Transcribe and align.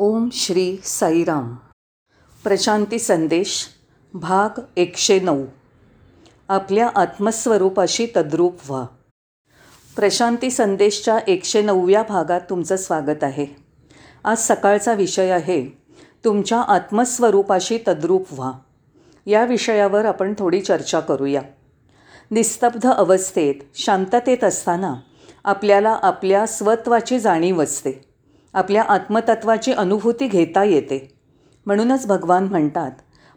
ओम 0.00 0.28
श्री 0.32 0.76
साईराम. 0.84 1.54
प्रशांती 2.44 2.98
संदेश 2.98 3.66
भाग 4.14 4.60
एकशे 4.76 5.20
नऊ. 5.20 5.44
आपल्या 6.48 6.88
आत्मस्वरूपाशी 6.94 8.06
तद्रूप 8.16 8.70
व्हा. 8.70 8.84
प्रशांती 9.96 10.50
संदेशच्या 10.50 11.18
एकशे 11.28 11.62
नवव्या 11.62 12.02
भागात 12.02 12.40
तुमचं 12.50 12.76
स्वागत 12.76 13.24
आहे. 13.24 13.46
आज 14.24 14.38
सकाळचा 14.38 14.92
विषय 14.92 15.30
आहे 15.30 15.78
तुमच्या 16.24 16.60
आत्मस्वरूपाशी 16.60 17.78
तद्रूप 17.88 18.26
व्हा. 18.32 18.52
या 19.26 19.44
विषयावर 19.44 20.04
आपण 20.04 20.34
थोडी 20.38 20.60
चर्चा 20.60 21.00
करूया. 21.00 21.42
निस्तब्ध 22.30 22.90
अवस्थेत 22.90 23.54
शांततेत 23.74 24.44
असताना 24.44 24.94
आपल्याला 25.44 25.98
आपल्या 26.02 26.46
स्वत्वाची 26.46 27.20
जाणीव 27.20 27.62
असते. 27.62 28.07
आपल्या 28.54 28.82
आत्मतत्वाची 28.82 29.72
अनुभूती 29.72 30.26
घेता 30.26 30.64
येते. 30.64 31.14
म्हणूनच 31.66 32.06
भगवान 32.06 32.44
म्हणतात 32.44 32.90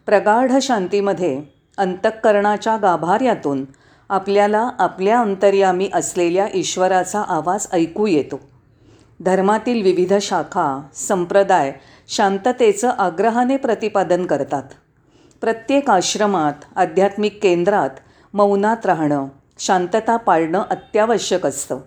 प्रगाढ 0.06 0.52
शांतीमध्ये 0.62 1.42
अंतःकरणाच्या 1.78 2.76
गाभाऱ्यातून 2.76 3.64
आपल्याला 4.08 4.70
आपल्या 4.78 5.20
अंतर्यामी 5.20 5.90
असलेल्या 5.94 6.48
ईश्वराचा 6.54 7.22
आवाज 7.22 7.66
ऐकू 7.72 8.06
येतो. 8.06 8.40
धर्मातील 9.20 9.82
विविध 9.82 10.14
शाखा 10.14 10.82
संप्रदाय 10.94 11.72
शांततेचं 12.08 12.88
आग्रहाने 12.88 13.56
प्रतिपादन 13.56 14.26
करतात. 14.26 14.62
प्रत्येक 15.40 15.90
आश्रमात 15.90 16.52
आध्यात्मिक 16.76 17.38
केंद्रात 17.42 17.90
मौनात 18.34 18.86
राहणं 18.86 19.26
शांतता 19.58 20.16
पाळणं 20.16 20.62
अत्यावश्यक 20.70 21.46
असतं. 21.46 21.78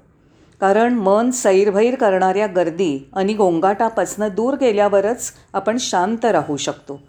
कारण 0.61 0.93
मन 0.93 1.31
सैरभैर 1.31 1.95
करणाऱ्या 1.95 2.47
गर्दी 2.47 3.09
आणि 3.13 3.33
गोंगाटापासनं 3.33 4.27
दूर 4.27 4.53
गेल्यावरच 4.53 5.31
आपण 5.53 5.77
शांत 5.79 6.25
राहू 6.25 6.57
शकतो. 6.57 6.99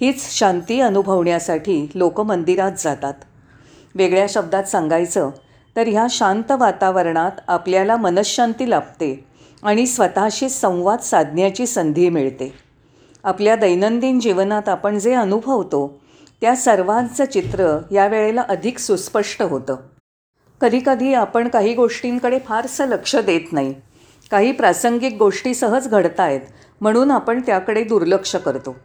हीच 0.00 0.38
शांती 0.38 0.80
अनुभवण्यासाठी 0.80 1.90
लोक 1.94 2.20
मंदिरात 2.20 2.72
जातात. 2.78 3.14
वेगळ्या 3.94 4.26
शब्दात 4.28 4.64
सांगायचं 4.64 5.30
तर 5.76 5.88
ह्या 5.88 6.06
शांत 6.10 6.52
वातावरणात 6.52 7.30
आपल्याला 7.48 7.96
मनशांती 7.96 8.70
लाभते 8.70 9.26
आणि 9.62 9.86
स्वतःशी 9.86 10.48
संवाद 10.48 10.98
साधण्याची 10.98 11.66
संधी 11.66 12.08
मिळते. 12.08 12.52
आपल्या 13.24 13.56
दैनंदिन 13.56 14.20
जीवनात 14.20 14.68
आपण 14.68 14.98
जे 14.98 15.14
अनुभवतो 15.14 16.00
त्या 16.40 16.56
सर्वांचं 16.56 17.24
चित्र 17.24 17.78
यावेळेला 17.92 18.40
अधिक 18.40 18.78
सुस्पष्ट 18.78 19.42
होतं. 19.42 19.76
कधीकधी 20.60 21.12
आपण 21.14 21.48
काही 21.48 21.74
गोष्टींकडे 21.74 22.38
फारसं 22.38 22.88
लक्ष 22.88 23.16
देत 23.16 23.52
नाही. 23.52 23.74
काही 24.30 24.52
प्रासंगिक 24.52 25.16
गोष्टी 25.18 25.54
सहज 25.54 25.88
घडत 25.88 26.20
आहेत 26.20 26.40
म्हणून 26.80 27.10
आपण 27.10 27.40
त्याकडे 27.40 27.84
दुर्लक्ष 27.84 28.36
करतो. 28.36 28.76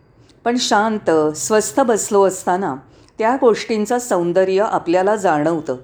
पण 0.44 0.56
शांत 0.60 1.10
स्वस्थ 1.36 1.80
बसलो 1.80 2.24
असताना 2.24 2.76
त्या 3.18 3.36
गोष्टींचं 3.42 4.00
सौंदर्य 4.00 4.66
आपल्याला 4.68 5.16
जाणवतं. 5.16 5.78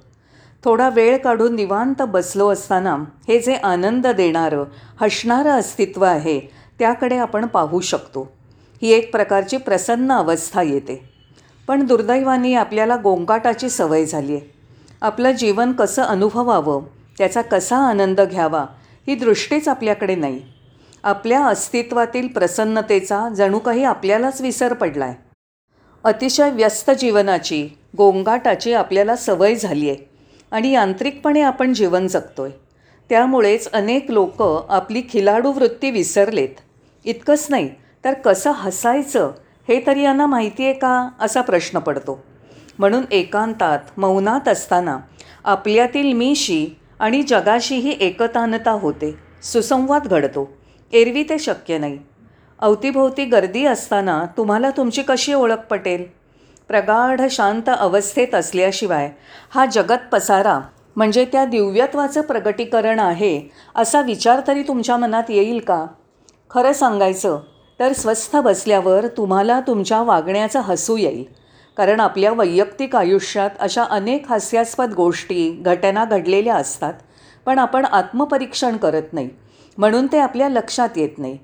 थोडा 0.64 0.90
वेळ 0.90 1.18
काढून 1.18 1.56
निवांत 1.56 2.02
बसलो 2.02 2.50
असताना 2.50 2.96
हे 3.28 3.40
जे 3.40 3.54
आनंद 3.54 4.08
देणारं 4.08 4.64
हसणारं 5.02 5.52
अस्तित्व 5.52 6.04
आहे 6.04 6.40
त्याकडे 6.80 7.18
आपण 7.18 7.46
पाहू 7.46 7.80
शकतो. 7.80 8.32
ही 8.82 8.92
एक 8.92 9.12
प्रकारची 9.12 9.58
प्रसन्न 9.58 10.12
अवस्था 10.12 10.62
येते. 10.62 11.02
पण 11.68 11.86
दुर्दैवाने 11.86 12.54
आपल्याला 12.54 12.96
गोंगाटाची 12.96 13.70
सवय 13.70 14.06
झाली 14.06 14.36
आहे 14.36 14.61
आपलं 15.02 15.32
जीवन 15.32 15.72
कसं 15.72 16.04
अनुभवावं 16.04 16.84
त्याचा 17.18 17.42
कसा 17.42 17.78
आनंद 17.78 18.22
घ्यावा 18.22 18.66
ही 19.08 19.16
दृष्टीच 19.16 19.68
आपल्याकडे 19.68 20.16
नाही. 20.16 20.40
आपल्या 21.04 21.46
अस्तित्वातील 21.46 22.28
प्रसन्नतेचा 22.28 23.28
जणू 23.30 23.60
काही 23.60 23.84
आपल्यालाच 23.84 24.42
विसर 24.42 24.74
पडला 24.74 25.06
आहे 25.06 25.16
अतिशय 26.04 26.50
व्यस्त 26.50 26.92
जीवनाची 26.92 27.68
गोंगाटाची 27.98 28.74
आपल्याला 28.74 29.16
सवय 29.16 29.56
झाली 29.56 29.90
आहे 29.90 30.10
आणि 30.52 30.72
यांत्रिकपणे 30.72 31.42
आपण 31.42 31.74
जीवन 31.74 32.08
जगतो 32.08 32.44
आहे 32.44 32.60
त्यामुळेच 33.10 33.70
अनेक 33.74 34.12
लोक 34.12 34.42
आपली 34.42 35.02
खिलाडू 35.10 35.52
वृत्ती 35.52 35.92
विसरलेत. 35.92 36.56
इतकंच 37.06 37.48
नाही 37.50 37.70
तर 38.04 38.14
कसं 38.14 38.52
हसायचं 38.52 39.32
हे 39.68 39.82
तरी 39.88 40.04
यांना 40.04 40.26
माहिती 40.26 40.64
आहे 40.64 40.74
का 40.74 41.10
असा 41.20 41.42
प्रश्न 41.42 41.80
पडतो. 41.80 42.20
म्हणून 42.82 43.04
एकांतात 43.12 43.80
मौनात 43.98 44.48
असताना 44.48 44.98
आपल्यातील 45.44 46.12
मीशी 46.14 46.66
आणि 47.00 47.22
जगाशीही 47.22 47.96
एकतानता 48.00 48.72
होते. 48.72 49.12
सुसंवाद 49.44 50.08
घडतो. 50.08 50.48
एरवी 50.94 51.24
ते 51.24 51.38
शक्य 51.40 51.78
नाही. 51.78 51.98
अवतीभोवती 52.60 53.26
गर्दी 53.26 53.66
असताना 53.66 54.24
तुम्हाला 54.38 54.70
तुमची 54.70 55.02
कशी 55.02 55.34
ओळख 55.34 55.66
पटेल? 55.70 56.04
प्रगाढ 56.70 57.22
शांत 57.32 57.70
अवस्थेत 57.70 58.36
असल्याशिवाय 58.36 59.10
हा 59.50 59.66
जगत 59.66 60.08
पसारा 60.12 60.60
म्हणजे 60.96 61.26
त्या 61.26 61.46
दिव्यत्वाचं 61.46 62.22
प्रगटीकरण 62.22 63.00
आहे 63.00 63.40
असा 63.76 64.02
विचार 64.02 64.42
तरी 64.48 64.64
तुमच्या 64.64 64.98
मनात 64.98 65.30
येईल 65.30 65.60
का? 65.60 65.86
खरं 66.50 66.74
सांगायचं 66.74 67.40
तर 67.80 67.94
स्वस्थ 67.94 68.36
बसल्यावर 68.38 69.08
तुम्हाला 69.08 69.60
तुमच्या 69.60 70.02
वागण्याचं 70.02 70.60
हसू 70.60 70.98
येईल. 70.98 71.24
कारण 71.82 72.00
आपल्या 72.00 72.32
वैयक्तिक 72.32 72.96
आयुष्यात 72.96 73.50
अशा 73.60 73.84
अनेक 73.84 74.30
हास्यास्पद 74.30 74.94
गोष्टी 74.94 75.62
घटना 75.66 76.06
घडलेल्या 76.06 76.56
असतात 76.56 76.94
पण 77.46 77.60
आपण 77.60 77.86
आत्मपरीक्षण 77.86 78.78
करत 78.78 79.14
नाही. 79.14 79.30
म्हणून 79.78 80.08
ते 80.08 80.20
आपल्या 80.20 80.50
लक्षात 80.50 80.90
येत 80.96 81.10
नाही. 81.18 81.38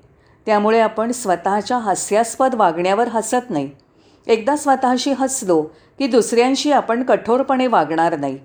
त्यामुळे 0.46 0.80
आपण 0.80 1.12
स्वतःच्या 1.12 1.78
हास्यास्पद 1.78 2.54
वागण्यावर 2.54 3.08
हसत 3.08 3.50
नाही. 3.50 3.70
एकदा 4.26 4.56
स्वतःशी 4.56 5.12
हसलो 5.12 5.62
की 5.98 6.06
दुसऱ्यांशी 6.06 6.72
आपण 6.72 7.02
कठोरपणे 7.02 7.66
वागणार 7.66 8.16
नाही. 8.18 8.38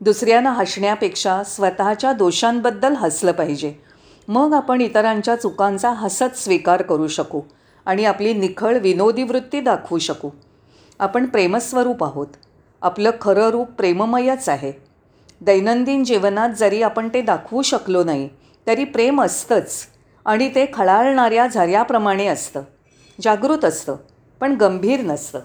दुसऱ्यांना 0.00 0.50
हसण्यापेक्षा 0.50 1.42
स्वतःच्या 1.44 2.12
दोषांबद्दल 2.12 2.94
हसलं 2.96 3.32
पाहिजे. 3.32 3.74
मग 4.28 4.54
आपण 4.54 4.80
इतरांच्या 4.80 5.36
चुकांचा 5.36 5.90
हसत 5.90 6.36
स्वीकार 6.36 6.82
करू 6.82 7.08
शकू 7.08 7.40
आणि 7.86 8.04
आपली 8.04 8.34
निखळ 8.34 8.78
विनोदी 8.78 9.22
वृत्ती 9.22 9.60
दाखवू 9.60 9.98
शकू. 9.98 10.30
आपण 11.04 11.26
प्रेमस्वरूप 11.26 12.04
आहोत. 12.04 12.26
आपलं 12.82 13.10
खरं 13.20 13.48
रूप 13.48 13.70
प्रेममयच 13.70 14.48
आहे. 14.48 14.72
दैनंदिन 15.40 16.04
जीवनात 16.04 16.48
जरी 16.58 16.82
आपण 16.82 17.08
ते 17.14 17.22
दाखवू 17.22 17.62
शकलो 17.62 18.04
नाही 18.04 18.28
तरी 18.66 18.84
प्रेम 18.84 19.22
असतंच 19.22 19.86
आणि 20.24 20.54
ते 20.54 20.66
खळाळणाऱ्या 20.74 21.46
झऱ्याप्रमाणे 21.46 22.26
असतं. 22.26 22.62
जागृत 23.20 23.64
असतं 23.64 23.96
पण 24.40 24.52
गंभीर 24.52 25.00
नसतं. 25.00 25.40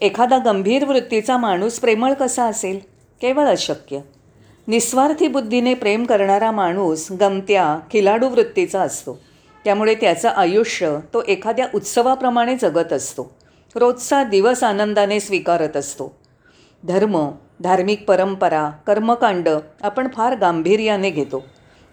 एखादा 0.00 0.38
गंभीर 0.38 0.84
वृत्तीचा 0.84 1.36
माणूस 1.36 1.78
प्रेमळ 1.78 2.12
कसा 2.12 2.44
असेल? 2.44 2.80
केवळ 3.20 3.44
अशक्य. 3.44 3.98
निस्वार्थी 4.68 5.28
बुद्धीने 5.28 5.74
प्रेम 5.74 6.04
करणारा 6.04 6.50
माणूस 6.50 7.12
गमत्या 7.20 7.78
खिलाडू 7.92 8.28
वृत्तीचा 8.28 8.82
असतो. 8.82 9.20
त्यामुळे 9.64 9.94
त्याचं 9.94 10.28
आयुष्य 10.28 10.98
तो 11.14 11.22
एखाद्या 11.28 11.68
उत्सवाप्रमाणे 11.74 12.56
जगत 12.56 12.92
असतो. 12.92 13.36
रोजचा 13.76 14.24
दिवस 14.24 14.64
आनंदाने 14.64 15.20
स्वीकारत 15.20 15.76
असतो. 15.76 16.16
धर्म 16.84 17.30
धार्मिक 17.60 18.04
परंपरा 18.08 18.70
कर्मकांड 18.86 19.48
आपण 19.82 20.08
फार 20.14 20.36
गांभीर्याने 20.38 21.10
घेतो. 21.10 21.44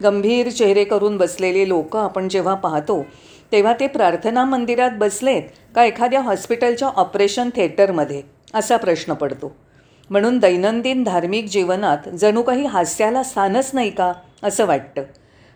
गंभीर 0.04 0.50
चेहरे 0.50 0.84
करून 0.84 1.18
बसलेले 1.18 1.68
लोक 1.68 1.98
आपण 1.98 2.28
जेव्हा 2.28 2.56
पाहतो 2.56 3.06
तेव्हा 3.52 3.74
ते 3.80 3.88
प्रार्थना 3.88 4.46
मंदिरात 4.46 4.92
बसलेत 4.98 5.44
का 5.76 5.86
एखाद्या 5.86 6.22
हॉस्पिटलच्या 6.22 6.88
ऑपरेशन 6.88 7.50
थिएटरमध्ये? 7.56 8.22
असा 8.54 8.78
प्रश्न 8.78 9.14
पडतो. 9.14 9.56
म्हणून 10.10 10.40
दैनंदिन 10.40 11.04
धार्मिक 11.04 11.46
जीवनात 11.46 12.10
जणू 12.10 12.42
काही 12.42 12.66
हास्याला 12.66 13.24
स्थानच 13.24 13.72
नाही 13.74 13.90
का? 13.90 14.14
असं 14.44 14.66
वाटतं. 14.66 15.02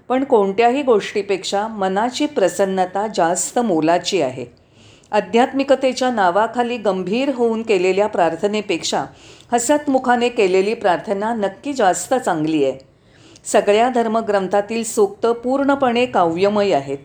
पण 0.10 0.24
कोणत्याही 0.24 0.82
गोष्टीपेक्षा 0.82 1.68
मनाची 1.68 2.26
प्रसन्नता 2.26 3.08
जास्त 3.16 3.60
मोलाची 3.60 4.22
आहे. 4.22 4.65
आध्यात्मिकतेच्या 5.12 6.12
नावाखाली 6.12 6.78
गंभीर 6.78 7.32
होऊन 7.36 7.62
केलेल्या 7.62 8.08
प्रार्थनेपेक्षा 8.08 9.06
हसतमुखाने 9.52 10.30
केलेली 10.30 10.74
प्रार्थना 10.74 11.34
नक्की 11.34 11.74
जास्त 11.74 12.14
चांगली 12.14 12.64
आहे. 12.64 12.80
सगळ्या 13.46 13.90
धर्मग्रंथातील 13.90 14.84
सूक्त 14.84 15.26
पूर्णपणे 15.26 16.06
काव्यमय 16.06 16.74
आहेत. 16.74 16.98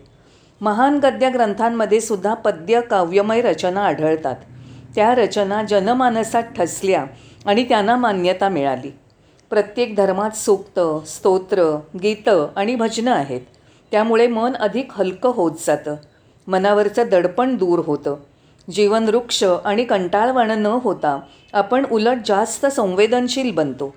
महान 0.61 0.97
गद्य 0.97 1.29
ग्रंथांमध्ये 1.29 2.01
सुद्धा 2.01 2.33
पद्य 2.33 2.81
काव्यमय 2.81 3.41
रचना 3.41 3.85
आढळतात. 3.85 4.35
त्या 4.95 5.15
रचना 5.15 5.63
जनमानसात 5.63 6.43
ठसल्या 6.43 7.05
आणि 7.45 7.63
त्यांना 7.63 7.95
मान्यता 7.95 8.49
मिळाली. 8.49 8.91
प्रत्येक 9.49 9.95
धर्मात 9.95 10.31
सूक्त 10.31 10.79
स्तोत्र 11.07 11.79
गीतं 12.03 12.47
आणि 12.55 12.75
भजनं 12.75 13.11
आहेत. 13.11 13.41
त्यामुळे 13.91 14.27
मन 14.27 14.53
अधिक 14.55 14.87
हलकं 14.91 15.29
होत 15.29 15.51
जातं. 15.67 15.95
मनावरचं 16.47 17.03
दडपण 17.11 17.55
दूर 17.55 17.79
होतं. 17.79 18.15
जीवन 18.71 19.03
वृक्ष 19.03 19.43
आणि 19.43 19.83
कंटाळवाणं 19.83 20.61
न 20.61 20.65
होता 20.65 21.19
आपण 21.53 21.85
उलट 21.91 22.17
जास्त 22.25 22.65
संवेदनशील 22.65 23.51
बनतो. 23.51 23.93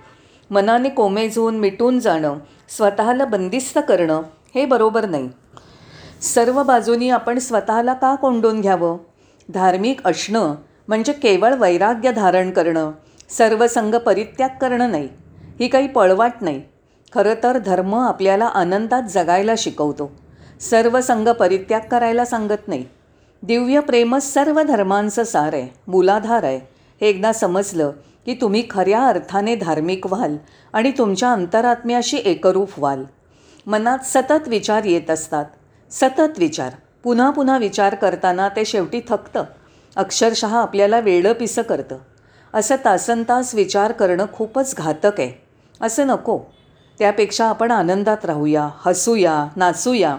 मनाने 0.51 0.89
कोमेजून 0.89 1.57
मिटून 1.57 1.99
जाणं 1.99 2.39
स्वतःला 2.69 3.25
बंदिस्त 3.25 3.79
करणं 3.89 4.23
हे 4.55 4.67
बरोबर 4.67 5.07
नाही. 5.07 5.29
सर्व 6.23 6.63
बाजूनी 6.63 7.11
आपण 7.11 7.39
स्वतःला 7.39 7.93
का 7.93 8.15
कोंडून 8.15 8.61
घ्यावं? 8.61 8.99
धार्मिक 9.55 10.07
असणं 10.07 10.55
म्हणजे 10.89 11.13
केवळ 11.13 11.55
वैराग्य 11.55 12.13
धारण 12.13 12.51
करणं 12.51 12.91
सर्वसंग 13.29 13.95
परित्याग 13.95 14.49
करणं 14.61 14.91
नाही. 14.91 15.09
ही 15.61 15.69
काही 15.69 15.89
पळवाट 15.89 16.33
नाही. 16.41 16.63
खरं 17.15 17.35
तर 17.43 17.59
धर्म 17.59 17.95
आपल्याला 17.95 18.45
आनंदात 18.45 19.03
जगायला 19.03 19.53
शिकवतो. 19.59 20.13
सर्व 20.71 21.01
संघ 21.01 21.29
परित्याग 21.29 21.81
करायला 21.91 22.25
सांगत 22.25 22.69
नाही. 22.69 22.85
दिव्य 23.43 23.81
प्रेमच 23.81 24.35
सर्व 24.35 24.63
धर्मांचं 24.63 25.25
सार 25.25 25.55
आहे 25.55 25.69
मूलाधार 25.89 26.43
आहे. 26.43 26.59
हे 27.01 27.07
एकदा 27.07 27.33
समजलं 27.33 27.91
की 28.27 28.35
तुम्ही 28.35 28.65
खऱ्या 28.71 29.07
अर्थाने 29.07 29.57
धार्मिक 29.57 30.07
व्हाल 30.07 30.37
आणि 30.73 30.93
तुमच्या 30.99 31.33
अंतरात्म्याशी 31.33 32.17
एकरूप 32.25 32.71
व्हाल. 32.79 33.05
मनात 33.67 33.99
सतत 34.05 34.49
विचार 34.49 34.85
येत 34.85 35.11
असतात. 35.11 35.45
सतत 35.91 36.39
विचार. 36.39 36.71
पुन्हा 37.03 37.31
पुन्हा 37.31 37.59
विचार 37.59 37.95
करताना 37.95 38.49
ते 38.49 38.65
शेवटी 38.65 39.01
थकतं. 39.09 39.45
अक्षरशः 39.97 40.57
आपल्याला 40.57 41.01
वेळं 41.01 41.33
पिसं 41.33 41.63
करतं. 41.63 41.97
असं 42.55 42.77
तासनतास 42.85 43.55
विचार 43.55 43.93
करणं 43.93 44.27
खूपच 44.33 44.75
घातक 44.77 45.21
आहे. 45.21 45.43
असं 45.81 46.07
नको. 46.07 46.41
त्यापेक्षा 46.99 47.45
आपण 47.45 47.71
आनंदात 47.71 48.25
राहूया 48.25 48.69
हसूया 48.79 49.47
नाचूया. 49.57 50.17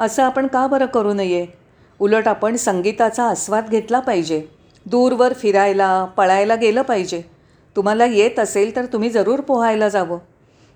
असं 0.00 0.22
आपण 0.22 0.46
का 0.46 0.66
बरं 0.66 0.86
करू 0.86 1.12
नये? 1.12 1.46
उलट 1.98 2.28
आपण 2.28 2.56
संगीताचा 2.56 3.24
आस्वाद 3.24 3.68
घेतला 3.68 4.00
पाहिजे. 4.00 4.46
दूरवर 4.86 5.32
फिरायला 5.32 6.04
पळायला 6.04 6.54
गेलं 6.54 6.82
पाहिजे. 6.82 7.22
तुम्हाला 7.76 8.04
येत 8.04 8.38
असेल 8.38 8.76
तर 8.76 8.86
तुम्ही 8.86 9.10
जरूर 9.10 9.40
पोहायला 9.40 9.88
जावं. 9.88 10.18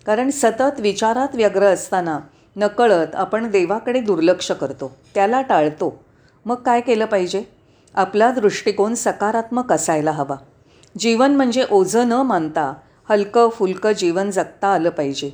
कारण 0.06 0.30
सतत 0.30 0.80
विचारात 0.80 1.28
व्यग्र 1.34 1.62
असताना 1.62 2.20
नकळत 2.56 3.14
आपण 3.14 3.50
देवाकडे 3.50 4.00
दुर्लक्ष 4.00 4.52
करतो. 4.52 4.96
त्याला 5.14 5.42
टाळतो. 5.42 6.04
मग 6.46 6.54
काय 6.54 6.80
केलं 6.80 7.04
पाहिजे? 7.04 7.44
आपला 7.94 8.30
दृष्टिकोन 8.30 8.94
सकारात्मक 8.94 9.72
असायला 9.72 10.10
हवा. 10.10 10.36
जीवन 10.98 11.36
म्हणजे 11.36 11.64
ओझं 11.70 12.08
न 12.08 12.12
मानता 12.12 12.74
हलकं 13.10 13.48
फुलकं 13.48 13.92
जीवन 13.92 14.30
जगता 14.30 14.68
आलं 14.68 14.90
पाहिजे. 14.90 15.30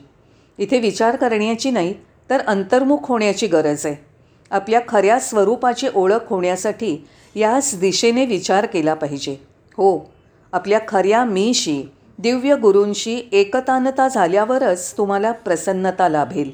इथे 0.58 0.80
विचार 0.80 1.16
करण्याची 1.16 1.70
नाही 1.70 1.94
तर 2.30 2.40
अंतर्मुख 2.40 2.98
होण्याची 3.02 3.46
गरज 3.46 3.86
आहे. 3.86 4.04
आपल्या 4.50 4.80
खऱ्या 4.88 5.18
स्वरूपाची 5.18 5.88
ओळख 5.94 6.30
होण्यासाठी 6.30 7.08
याच 7.34 7.78
दिशेने 7.80 8.26
विचार 8.26 8.66
केला 8.66 8.94
पाहिजे. 8.94 9.32
हो 9.72 10.12
आपल्या 10.52 10.78
खऱ्या 10.88 11.24
मीशी 11.24 11.90
दिव्य 12.18 12.56
गुरूंशी 12.56 13.28
एकतानता 13.32 14.08
झाल्यावरच 14.08 14.96
तुम्हाला 14.98 15.32
प्रसन्नता 15.32 16.08
लाभेल. 16.08 16.50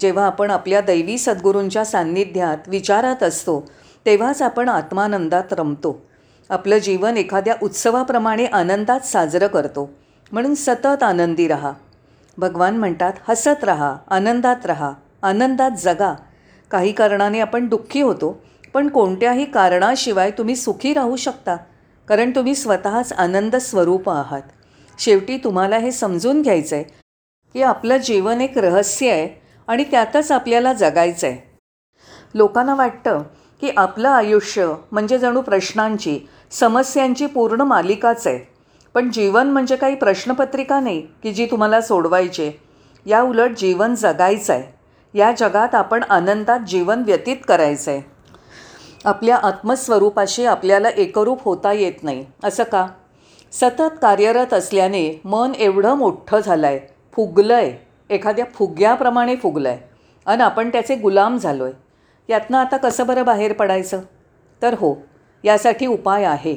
जेव्हा 0.00 0.26
आपण 0.26 0.50
आपल्या 0.50 0.80
दैवी 0.80 1.18
सद्गुरूंच्या 1.18 1.84
सान्निध्यात 1.84 2.68
विचारात 2.68 3.22
असतो 3.22 3.70
तेव्हाच 4.06 4.42
आपण 4.42 4.68
आत्मानंदात 4.68 5.52
रमतो. 5.52 6.02
आपलं 6.50 6.78
जीवन 6.78 7.16
एखाद्या 7.16 7.54
उत्सवाप्रमाणे 7.62 8.44
आनंदात 8.44 9.00
साजरं 9.00 9.46
करतो. 9.46 9.90
म्हणून 10.32 10.54
सतत 10.54 11.02
आनंदी 11.02 11.48
राहा. 11.48 11.72
भगवान 12.38 12.76
म्हणतात 12.76 13.12
हसत 13.28 13.64
राहा 13.64 13.96
आनंदात 14.08 14.66
राहा 14.66 14.92
आनंदात 15.22 15.70
जगा. 15.78 16.14
काही 16.70 16.92
कारणाने 16.92 17.40
आपण 17.40 17.66
दुःखी 17.68 18.00
होतो 18.00 18.36
पण 18.74 18.88
कोणत्याही 18.88 19.44
कारणाशिवाय 19.44 20.30
तुम्ही 20.30 20.56
सुखी 20.56 20.94
राहू 20.94 21.16
शकता 21.16 21.56
कारण 22.08 22.30
तुम्ही 22.30 22.54
स्वतःच 22.54 23.12
आनंद 23.12 23.56
स्वरूप 23.56 24.08
आहात. 24.10 24.42
शेवटी 24.98 25.36
तुम्हाला 25.36 25.78
हे 25.78 25.92
समजून 25.92 26.42
घ्यायचं 26.42 26.76
आहे 26.76 26.84
की 27.54 27.62
आपलं 27.62 27.96
जीवन 27.96 28.40
एक 28.40 28.58
रहस्य 28.58 29.10
आहे 29.10 29.28
आणि 29.68 29.84
त्यातच 29.84 30.32
आपल्याला 30.32 30.72
जगायचं 30.72 31.26
आहे 31.26 31.50
लोकांना 32.34 32.74
वाटतं 32.74 33.22
की 33.60 33.70
आपलं 33.76 34.08
आयुष्य 34.08 34.72
म्हणजे 34.92 35.18
जणू 35.18 35.40
प्रश्नांची 35.40 36.18
समस्यांची 36.50 37.26
पूर्ण 37.26 37.60
मालिकाच 37.60 38.26
आहे. 38.26 38.51
पण 38.94 39.10
जीवन 39.10 39.50
म्हणजे 39.50 39.76
काही 39.76 39.94
प्रश्नपत्रिका 39.94 40.80
नाही 40.80 41.00
की 41.22 41.32
जी 41.32 41.46
तुम्हाला 41.46 41.80
सोडवायची 41.80 42.50
या 43.06 43.20
उलट 43.20 43.56
जीवन 43.58 43.94
जगायचं 43.94 44.52
आहे. 44.52 44.62
या 45.14 45.32
जगात 45.38 45.74
आपण 45.74 46.02
आनंदात 46.02 46.60
जीवन 46.60 47.02
व्यतीत 47.06 47.36
करायचं 47.48 47.90
आहे 47.90 48.00
आपल्या 49.04 49.36
आत्मस्वरूपाशी 49.36 50.44
आपल्याला 50.44 50.88
एकरूप 50.88 51.42
होता 51.44 51.72
येत 51.72 52.02
नाही. 52.02 52.24
असं 52.44 52.64
का? 52.64 52.86
सतत 53.52 53.96
कार्यरत 54.02 54.54
असल्याने 54.54 55.20
मन 55.24 55.52
एवढं 55.58 55.94
मोठं 55.94 56.40
झालं 56.40 56.66
आहे 56.66 56.78
फुगलं 57.12 57.54
आहे 57.54 57.72
एखाद्या 58.14 58.44
फुग्याप्रमाणे 58.54 59.36
फुगलं 59.36 59.68
आहे 59.68 59.78
आणि 60.26 60.42
आपण 60.42 60.68
त्याचे 60.68 60.94
गुलाम 60.94 61.36
झालो 61.38 61.64
आहे 61.64 61.72
यातनं 62.28 62.58
आता 62.58 62.76
कसं 62.76 63.06
बरं 63.06 63.24
बाहेर 63.24 63.52
पडायचं? 63.52 64.00
तर 64.62 64.74
हो 64.74 64.94
यासाठी 65.44 65.86
उपाय 65.86 66.24
आहे. 66.24 66.54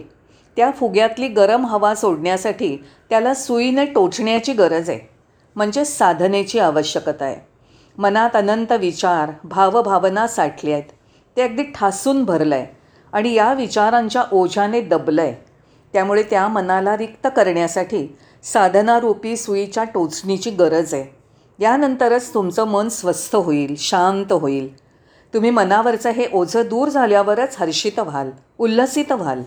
त्या 0.56 0.72
फुग्यातली 0.72 1.28
गरम 1.28 1.66
हवा 1.66 1.94
सोडण्यासाठी 1.96 2.76
त्याला 3.10 3.34
सुईने 3.34 3.86
टोचण्याची 3.86 4.54
गरज 4.54 4.90
आहे 4.90 5.00
म्हणजे 5.56 5.86
साधनेची 5.86 6.60
आवश्यकता 6.60 7.26
आहे. 7.26 7.36
मनात 7.98 8.30
अनंत 8.34 8.72
विचार 8.72 9.32
भावभावना 9.44 10.28
साठले 10.28 10.74
आहेत. 10.74 10.84
ते 11.38 11.42
अगदी 11.42 11.64
ठासून 11.64 12.24
भरलं 12.24 12.56
आहे 12.56 12.66
आणि 13.14 13.34
या 13.34 13.54
विचारांच्या 13.54 14.24
ओझ्याने 14.32 14.82
दबलं 14.82 15.22
आहे 15.22 15.34
त्यामुळे 15.94 16.24
त्या 16.24 16.48
मनाला 16.48 16.98
रिक्त 16.98 17.28
करण्यासाठी 17.36 18.08
साधनारूपी 18.44 19.36
सुईच्या 19.38 19.84
टोचणीची 19.84 20.50
गरज 20.50 20.94
आहे. 20.94 21.16
यानंतरच 21.60 22.34
तुमचं 22.34 22.68
मन 22.68 22.90
स्वस्थ 22.90 23.36
होईल 23.36 23.76
शांत 23.78 24.32
होईल. 24.32 24.68
तुम्ही 25.34 25.50
मनावरचं 25.50 26.10
हे 26.10 26.26
ओझं 26.34 26.62
दूर 26.66 26.90
झाल्यावरच 26.90 27.56
हर्षित 27.60 28.00
व्हाल 28.00 28.30
उल्लसित 28.60 29.12
व्हाल. 29.12 29.42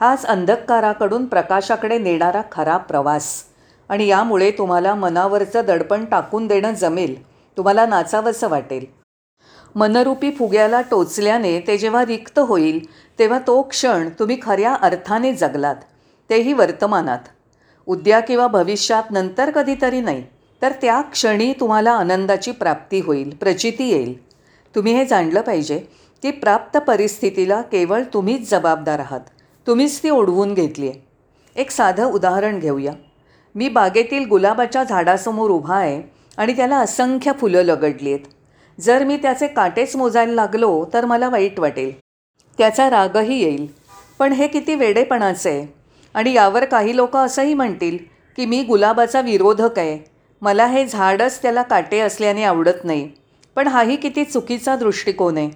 हाच 0.00 0.24
अंधकाराकडून 0.26 1.26
प्रकाशाकडे 1.26 1.98
नेणारा 1.98 2.42
खरा 2.52 2.76
प्रवास. 2.76 3.44
आणि 3.88 4.06
यामुळे 4.06 4.50
तुम्हाला 4.50 4.94
मनावरचं 4.94 5.64
दडपण 5.66 6.04
टाकून 6.04 6.46
देणं 6.46 6.74
जमेल. 6.74 7.14
तुम्हाला 7.56 7.86
नाचावंसं 7.86 8.48
वाटेल. 8.48 8.84
मनरूपी 9.74 10.30
फुग्याला 10.30 10.80
टोचल्याने 10.80 11.60
ते 11.60 11.78
जेव्हा 11.78 12.04
रिक्त 12.06 12.38
होईल 12.38 12.78
तेव्हा 13.18 13.38
तो 13.46 13.62
क्षण 13.62 14.08
तुम्ही 14.18 14.38
खऱ्या 14.42 14.74
अर्थाने 14.74 15.32
जगलात. 15.34 15.76
तेही 16.30 16.52
वर्तमानात. 16.52 17.18
उद्या 17.86 18.20
किंवा 18.20 18.46
भविष्यात 18.46 19.10
नंतर 19.10 19.50
कधीतरी 19.50 20.00
नाही 20.00 20.22
तर 20.62 20.72
त्या 20.72 21.00
क्षणी 21.00 21.52
तुम्हाला 21.52 21.92
आनंदाची 21.92 22.50
प्राप्ती 22.50 23.00
होईल 23.00 23.34
प्रचिती 23.40 23.88
येईल. 23.88 24.26
तुम्ही 24.74 24.94
हे 24.94 25.04
जाणलं 25.04 25.40
पाहिजे 25.40 25.78
की 26.22 26.30
प्राप्त 26.30 26.78
परिस्थितीला 26.78 27.60
केवळ 27.62 28.02
तुम्हीच 28.14 28.50
जबाबदार 28.50 28.98
आहात. 28.98 29.20
तुम्हीच 29.66 30.02
ती 30.02 30.10
ओढवून 30.10 30.54
घेतली 30.54 30.88
आहे 30.88 31.06
एक 31.56 31.70
साधं 31.70 32.04
उदाहरण 32.04 32.58
घेऊया. 32.58 32.92
मी 33.54 33.68
बागेतील 33.68 34.26
गुलाबाच्या 34.28 34.84
झाडासमोर 34.84 35.50
उभा 35.50 35.76
आहे 35.76 36.02
आणि 36.36 36.56
त्याला 36.56 36.78
असंख्य 36.78 37.32
फुलं 37.32 37.62
लगडली 37.62 38.12
आहेत 38.12 38.80
जर 38.80 39.04
मी 39.04 39.16
त्याचे 39.16 39.46
काटेच 39.46 39.96
मोजायला 39.96 40.32
लागलो 40.32 40.86
तर 40.94 41.04
मला 41.04 41.28
वाईट 41.28 41.60
वाटेल. 41.60 41.92
त्याचा 42.58 42.90
रागही 42.90 43.42
येईल. 43.42 43.66
पण 44.18 44.32
हे 44.32 44.48
किती 44.48 44.74
वेडेपणाचं 44.74 45.50
आहे. 45.50 45.74
आणि 46.14 46.32
यावर 46.32 46.64
काही 46.64 46.96
लोक 46.96 47.16
असंही 47.16 47.54
म्हणतील 47.54 47.98
की 48.36 48.46
मी 48.46 48.62
गुलाबाचा 48.62 49.20
विरोधक 49.20 49.78
आहे. 49.78 50.10
मला 50.42 50.66
हे 50.66 50.86
झाडच 50.86 51.42
त्याला 51.42 51.62
काटे 51.62 52.00
असल्याने 52.00 52.44
आवडत 52.44 52.84
नाही. 52.84 53.10
पण 53.54 53.68
हाही 53.68 53.96
किती 53.96 54.24
चुकीचा 54.24 54.76
दृष्टिकोन 54.76 55.36
आहे. 55.36 55.50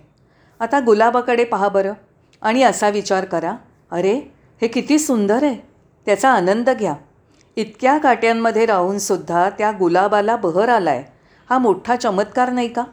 आता 0.61 0.81
गुलाबाकडे 0.81 1.45
पहा 1.45 1.69
बरं. 1.69 1.93
आणि 2.43 2.63
असा 2.63 2.89
विचार 2.89 3.25
करा. 3.25 3.55
अरे 3.91 4.15
हे 4.63 4.67
किती 4.69 4.99
सुंदर 4.99 5.43
आहे. 5.43 5.57
त्याचा 6.07 6.31
आनंद 6.31 6.71
घ्या. 6.71 6.95
इतक्या 7.57 7.99
काट्यांमध्ये 7.99 8.67
राहूनसुद्धा 8.67 9.49
त्या 9.51 9.71
गुलाबाला 9.71 10.37
बहर 10.37 10.69
आला 10.69 10.91
आहे 10.91 11.05
हा 11.51 11.59
मोठा 11.59 11.97
चमत्कार 11.97 12.51
नाही 12.51 12.69
का? 12.69 12.85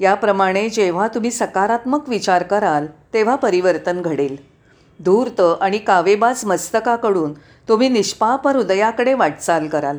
याप्रमाणे 0.00 0.68
जेव्हा 0.68 1.08
तुम्ही 1.08 1.30
सकारात्मक 1.30 2.08
विचार 2.08 2.42
कराल 2.42 2.86
तेव्हा 3.14 3.36
परिवर्तन 3.36 4.02
घडेल. 4.02 4.36
धूर्त 5.00 5.40
आणि 5.40 5.78
कावेबाज 5.78 6.44
मस्तकाकडून 6.44 7.32
तुम्ही 7.68 7.88
निष्पाप 7.88 8.48
हृदयाकडे 8.48 9.14
वाटचाल 9.14 9.68
कराल. 9.68 9.98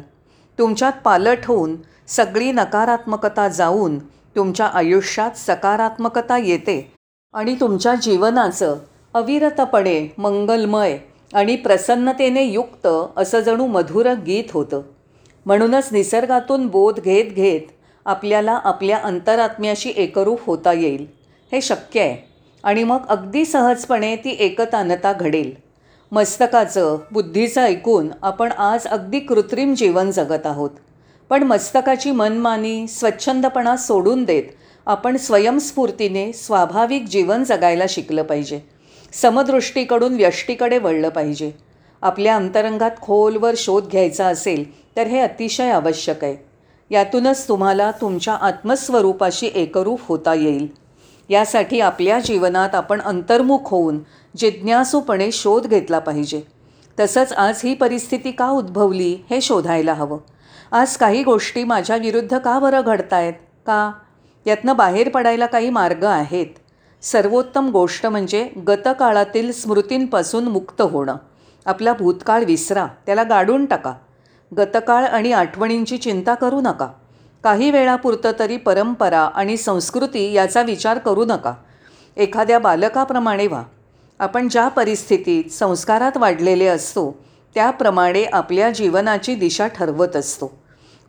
तुमच्यात 0.59 0.93
पालट 1.03 1.45
होऊन 1.45 1.75
सगळी 2.07 2.51
नकारात्मकता 2.51 3.47
जाऊन 3.47 3.97
तुमच्या 4.35 4.65
आयुष्यात 4.65 5.37
सकारात्मकता 5.37 6.37
येते 6.37 6.93
आणि 7.33 7.55
तुमच्या 7.59 7.95
जीवनाचं 7.95 8.77
अविरतपणे 9.17 10.13
मंगलमय 10.17 10.97
आणि 11.33 11.55
प्रसन्नतेने 11.55 12.43
युक्त 12.43 12.87
असं 13.17 13.39
जणू 13.39 13.65
मधुर 13.65 14.13
गीत 14.13 14.43
होतं. 14.51 14.81
म्हणूनच 15.45 15.89
निसर्गातून 15.91 16.67
बोध 16.67 16.99
घेत 16.99 17.25
घेत 17.25 17.61
आपल्याला 18.05 18.59
आपल्या 18.63 18.97
अंतरात्म्याशी 18.97 19.93
एकरूप 19.95 20.39
होता 20.45 20.73
येईल. 20.73 21.07
हे 21.51 21.61
शक्य 21.61 22.01
आहे. 22.01 22.27
आणि 22.63 22.83
मग 22.83 22.97
अगदी 23.09 23.45
सहजपणे 23.45 24.15
ती 24.15 24.35
एकतानता 24.39 25.13
घडेल. 25.13 25.51
मस्तकाचं 26.11 26.97
बुद्धीचं 27.11 27.61
ऐकून 27.61 28.09
आपण 28.21 28.51
आज 28.51 28.87
अगदी 28.87 29.19
कृत्रिम 29.19 29.73
जीवन 29.73 30.11
जगत 30.11 30.45
आहोत. 30.45 30.69
पण 31.29 31.43
मस्तकाची 31.43 32.11
मनमानी 32.11 32.87
स्वच्छंदपणा 32.87 33.77
सोडून 33.77 34.23
देत 34.23 34.43
आपण 34.85 35.17
स्वयंस्फूर्तीने 35.17 36.33
स्वाभाविक 36.33 37.03
जीवन 37.03 37.43
जगायला 37.43 37.85
शिकलं 37.89 38.23
पाहिजे. 38.23 38.76
समदृष्टीकडून 39.13 40.15
व्यष्टीकडे 40.15 40.77
वळलं 40.77 41.09
पाहिजे. 41.09 41.51
आपल्या 42.01 42.35
अंतरंगात 42.35 42.91
खोलवर 43.01 43.53
शोध 43.57 43.87
घ्यायचा 43.87 44.27
असेल 44.27 44.95
तर 44.97 45.07
हे 45.07 45.19
अतिशय 45.19 45.69
आवश्यक 45.69 46.23
आहे. 46.23 46.37
यातूनच 46.89 47.47
तुम्हाला 47.47 47.91
तुमच्या 47.91 48.33
आत्मस्वरूपाशी 48.33 49.51
एकरूप 49.55 49.99
होता 50.07 50.33
येईल. 50.33 50.67
यासाठी 51.29 51.79
आपल्या 51.79 52.19
जीवनात 52.19 52.75
आपण 52.75 53.01
अंतर्मुख 53.01 53.59
होऊन 53.63 53.99
जिज्ञासूपणे 54.37 55.31
शोध 55.31 55.67
घेतला 55.67 55.99
पाहिजे. 55.99 56.41
तसंच 56.99 57.33
आज 57.33 57.61
ही 57.63 57.73
परिस्थिती 57.73 58.31
का 58.31 58.49
उद्भवली 58.49 59.17
हे 59.29 59.41
शोधायला 59.41 59.93
हवं. 59.93 60.17
आज 60.71 60.97
काही 60.97 61.23
गोष्टी 61.23 61.63
माझ्या 61.63 61.95
विरुद्ध 61.95 62.37
का 62.37 62.59
बरं 62.59 62.81
घडतायत? 62.85 63.33
का? 63.65 63.91
यातनं 64.45 64.75
बाहेर 64.75 65.09
पडायला 65.09 65.45
काही 65.45 65.69
मार्ग 65.69 66.03
आहेत? 66.03 66.45
सर्वोत्तम 67.11 67.69
गोष्ट 67.69 68.05
म्हणजे 68.05 68.49
गतकाळातील 68.67 69.51
स्मृतींपासून 69.51 70.43
मुक्त 70.43 70.81
होणं. 70.81 71.15
आपला 71.65 71.93
भूतकाळ 71.93 72.43
विसरा 72.43 72.87
त्याला 73.05 73.23
गाडून 73.23 73.65
टाका. 73.65 73.93
गतकाळ 74.57 75.03
आणि 75.03 75.31
आठवणींची 75.31 75.97
चिंता 75.97 76.35
करू 76.35 76.61
नका. 76.61 76.87
काही 77.43 77.71
वेळापुरतं 77.71 78.31
तरी 78.39 78.57
परंपरा 78.57 79.19
आणि 79.19 79.57
संस्कृती 79.57 80.33
याचा 80.33 80.61
विचार 80.61 80.97
करू 80.97 81.25
नका. 81.25 81.53
एखाद्या 82.17 82.59
बालकाप्रमाणे 82.59 83.47
व्हा. 83.47 83.63
आपण 84.19 84.47
ज्या 84.47 84.67
परिस्थितीत 84.67 85.51
संस्कारात 85.51 86.17
वाढलेले 86.17 86.65
असतो 86.65 87.19
त्याप्रमाणे 87.55 88.23
आपल्या 88.23 88.69
जीवनाची 88.69 89.35
दिशा 89.35 89.67
ठरवत 89.67 90.15
असतो. 90.15 90.57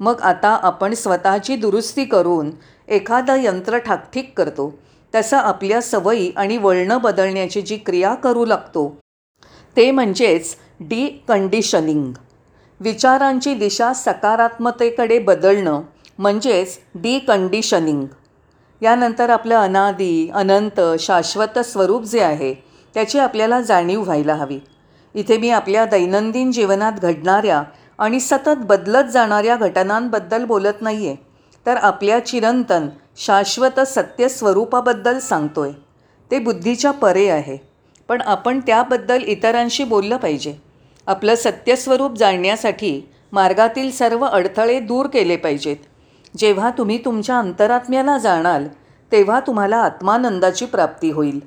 मग 0.01 0.21
आता 0.21 0.59
आपण 0.63 0.95
स्वतःची 0.95 1.57
दुरुस्ती 1.57 2.05
करून 2.05 2.51
एखादं 2.89 3.43
यंत्र 3.43 3.79
ठाकठीक 3.79 4.33
करतो. 4.37 4.79
तसं 5.15 5.37
आपल्या 5.37 5.81
सवयी 5.83 6.33
आणि 6.37 6.57
वळणं 6.57 6.99
बदलण्याची 7.03 7.63
जी 7.63 7.77
क्रिया 7.77 8.15
करू 8.15 8.45
लागतो 8.45 8.99
ते 9.77 9.91
म्हणजेच 9.91 10.57
डी 10.81 11.09
कंडिशनिंग 11.29 12.13
विचारांची 12.81 13.55
दिशा 13.55 13.93
सकारात्मतेकडे 13.93 15.19
बदलणं 15.19 15.81
म्हणजेच 16.19 16.79
डी 16.95 17.19
कंडिशनिंग 17.19 18.05
यानंतर 18.83 19.31
आपलं 19.31 19.57
अनादी 19.57 20.31
अनंत 20.35 20.81
शाश्वत 20.99 21.59
स्वरूप 21.59 22.03
जे 22.03 22.21
आहे 22.21 22.55
त्याची 22.95 23.19
आपल्याला 23.19 23.61
जाणीव 23.61 24.03
व्हायला 24.03 24.35
हवी. 24.35 24.59
इथे 25.15 25.39
मी 25.39 25.51
आपल्या 25.51 25.85
दैनंदिन 25.85 26.53
जीवनात 26.53 26.93
घडणाऱ्या 26.93 27.63
आणि 27.99 28.21
सतत 28.21 28.59
बदलत 28.59 29.05
जाणाऱ्या 29.05 29.57
घटनांबद्दल 29.57 30.45
बोलत 30.45 30.83
नाही 30.83 31.07
आहे 31.07 31.17
तर 31.67 31.77
आपल्या 31.77 32.27
चिरंतन 32.27 32.89
शाश्वत 33.19 33.81
सत्य 33.81 34.29
स्वरूपाबद्दल 34.29 35.19
सांगतो 35.19 35.63
आहे 35.63 35.73
ते 36.31 36.39
बुद्धीच्या 36.39 36.91
परे 36.91 37.29
आहे. 37.29 37.57
पण 38.09 38.21
आपण 38.21 38.61
त्याबद्दल 38.61 39.23
इतरांशी 39.23 39.85
बोललं 39.85 40.17
पाहिजे. 40.17 40.55
आपलं 41.07 41.35
सत्यस्वरूप 41.35 42.17
जाणण्यासाठी 42.17 43.01
मार्गातील 43.33 43.91
सर्व 43.91 44.25
अडथळे 44.25 44.79
दूर 44.81 45.07
केले 45.07 45.37
पाहिजेत. 45.37 45.77
जेव्हा 46.37 46.71
तुम्ही 46.71 46.99
तुमच्या 47.05 47.39
अंतरात्म्याला 47.39 48.17
जाणाल 48.19 48.67
तेव्हा 49.13 49.41
तुम्हाला 49.41 49.77
आत्मानंदाची 49.77 50.67
प्राप्ती 50.67 51.11
होईल. 51.11 51.41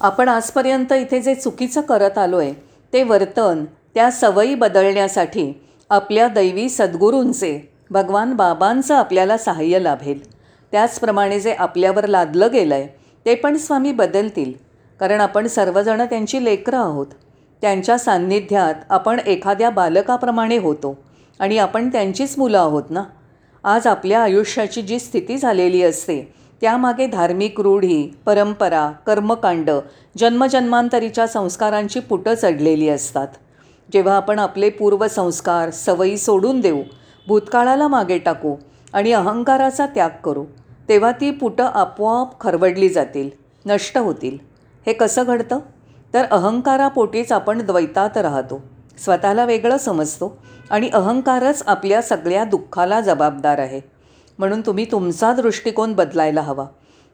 आपण 0.00 0.28
आजपर्यंत 0.28 0.92
इथे 0.92 1.20
जे 1.20 1.34
चुकीचं 1.34 1.80
करत 1.80 2.18
आलो 2.18 2.38
आहे 2.38 2.52
ते 2.92 3.02
वर्तन 3.02 3.64
त्या 3.94 4.10
सवयी 4.10 4.54
बदलण्यासाठी 4.54 5.52
आपल्या 5.90 6.28
दैवी 6.28 6.68
सद्गुरूंचे 6.68 7.58
भगवान 7.90 8.32
बाबांचं 8.32 8.94
आपल्याला 8.94 9.36
सहाय्य 9.38 9.78
लाभेल. 9.78 10.30
त्याचप्रमाणे 10.72 11.40
जे 11.40 11.52
आपल्यावर 11.52 12.06
लादलं 12.06 12.48
गेलं 12.52 12.74
आहे 12.74 12.86
ते 13.26 13.34
पण 13.34 13.56
स्वामी 13.56 13.92
बदलतील. 13.92 14.52
कारण 15.00 15.20
आपण 15.20 15.46
सर्वजणं 15.46 16.04
त्यांची 16.04 16.44
लेकरं 16.44 16.78
आहोत. 16.78 17.06
त्यांच्या 17.60 17.98
सान्निध्यात 17.98 18.74
आपण 18.90 19.18
एखाद्या 19.18 19.70
बालकाप्रमाणे 19.70 20.56
होतो. 20.56 20.98
आणि 21.40 21.58
आपण 21.58 21.88
त्यांचीच 21.88 22.38
मुलं 22.38 22.58
आहोत 22.58 22.82
ना? 22.90 23.02
आज 23.64 23.86
आपल्या 23.86 24.20
आयुष्याची 24.20 24.82
जी 24.82 24.98
स्थिती 24.98 25.38
झालेली 25.38 25.82
असते 25.82 26.34
त्यामागे 26.60 27.06
धार्मिक 27.06 27.60
रूढी 27.60 28.16
परंपरा 28.26 28.90
कर्मकांड 29.06 29.70
जन्मजन्मांतरीच्या 30.18 31.26
संस्कारांची 31.26 32.00
पुटं 32.00 32.34
चढलेली 32.34 32.88
असतात. 32.88 33.28
जेव्हा 33.92 34.16
आपण 34.16 34.38
आपले 34.38 34.70
पूर्वसंस्कार 34.70 35.70
सवयी 35.70 36.18
सोडून 36.18 36.60
देऊ 36.60 36.82
भूतकाळाला 37.28 37.88
मागे 37.88 38.18
टाकू 38.18 38.56
आणि 38.92 39.12
अहंकाराचा 39.12 39.86
त्याग 39.86 40.10
करू 40.24 40.44
तेव्हा 40.88 41.12
ती 41.12 41.30
पुटं 41.30 41.64
आपोआप 41.64 42.40
खरवडली 42.40 42.88
जातील 42.88 43.30
नष्ट 43.66 43.98
होतील. 43.98 44.38
हे 44.86 44.92
कसं 44.92 45.24
घडतं? 45.26 45.58
तर 46.14 46.24
अहंकारापोटीच 46.30 47.32
आपण 47.32 47.66
द्वैतात 47.66 48.16
राहतो. 48.16 48.62
स्वतःला 48.98 49.44
वेगळं 49.44 49.76
समजतो 49.76 50.38
आणि 50.70 50.88
अहंकारच 50.92 51.62
आपल्या 51.66 52.02
सगळ्या 52.02 52.44
दुःखाला 52.44 53.00
जबाबदार 53.00 53.58
आहे. 53.58 53.80
म्हणून 54.38 54.60
तुम्ही 54.60 54.84
तुमचा 54.84 55.32
दृष्टिकोन 55.32 55.92
बदलायला 55.92 56.40
हवा. 56.40 56.66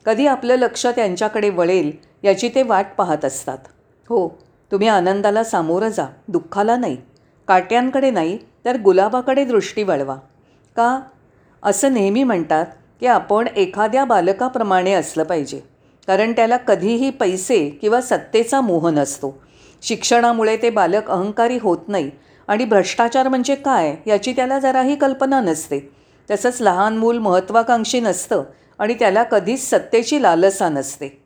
कधी 0.07 0.27
आपलं 0.27 0.55
लक्ष 0.55 0.87
त्यांच्याकडे 0.87 1.51
वळेल 1.51 1.93
याची 2.23 2.49
ते 2.49 2.63
वाट 2.63 2.87
पाहत 2.99 3.25
असतात. 3.25 3.59
हो 4.09 4.29
तुम्ही 4.73 4.89
आनंदाला 4.89 5.45
सामोरं 5.45 5.89
जा 5.89 6.07
दुःखाला 6.29 6.77
नाही. 6.77 6.97
काट्यांकडे 7.49 8.11
नाही 8.11 8.39
तर 8.65 8.77
गुलाबाकडे 8.77 9.45
दृष्टी 9.45 9.83
वळवा. 9.83 10.17
का? 10.77 11.01
असं 11.63 11.93
नेहमी 11.93 12.23
म्हणतात 12.23 12.67
की 13.01 13.07
आपण 13.07 13.47
एखाद्या 13.47 14.05
बालकाप्रमाणे 14.05 14.93
असलं 14.93 15.25
पाहिजे 15.25 15.61
कारण 16.07 16.33
त्याला 16.33 16.57
कधीही 16.57 17.11
पैसे 17.11 17.79
किंवा 17.81 18.01
सत्तेचा 18.01 18.61
मोह 18.61 18.91
नसतो. 18.91 19.43
शिक्षणामुळे 19.83 20.57
ते 20.57 20.71
बालक 20.71 21.11
अहंकारी 21.11 21.59
होत 21.63 21.89
नाही 21.89 22.11
आणि 22.49 22.65
भ्रष्टाचार 22.65 23.29
म्हणजे 23.29 23.55
काय 23.55 23.97
याची 24.07 24.33
त्याला 24.33 24.59
जराही 24.59 24.97
कल्पना 24.97 25.41
नसते. 25.41 25.91
तसंच 26.31 26.63
लहान 26.63 26.97
मूल 26.97 27.19
महत्त्वाकांक्षी 27.19 28.01
नसतं 28.01 28.43
आणि 28.79 28.95
त्याला 28.95 29.23
कधीच 29.23 29.71
सत्तेची 29.71 30.23
लालसा 30.23 30.69
नसते. 30.69 31.23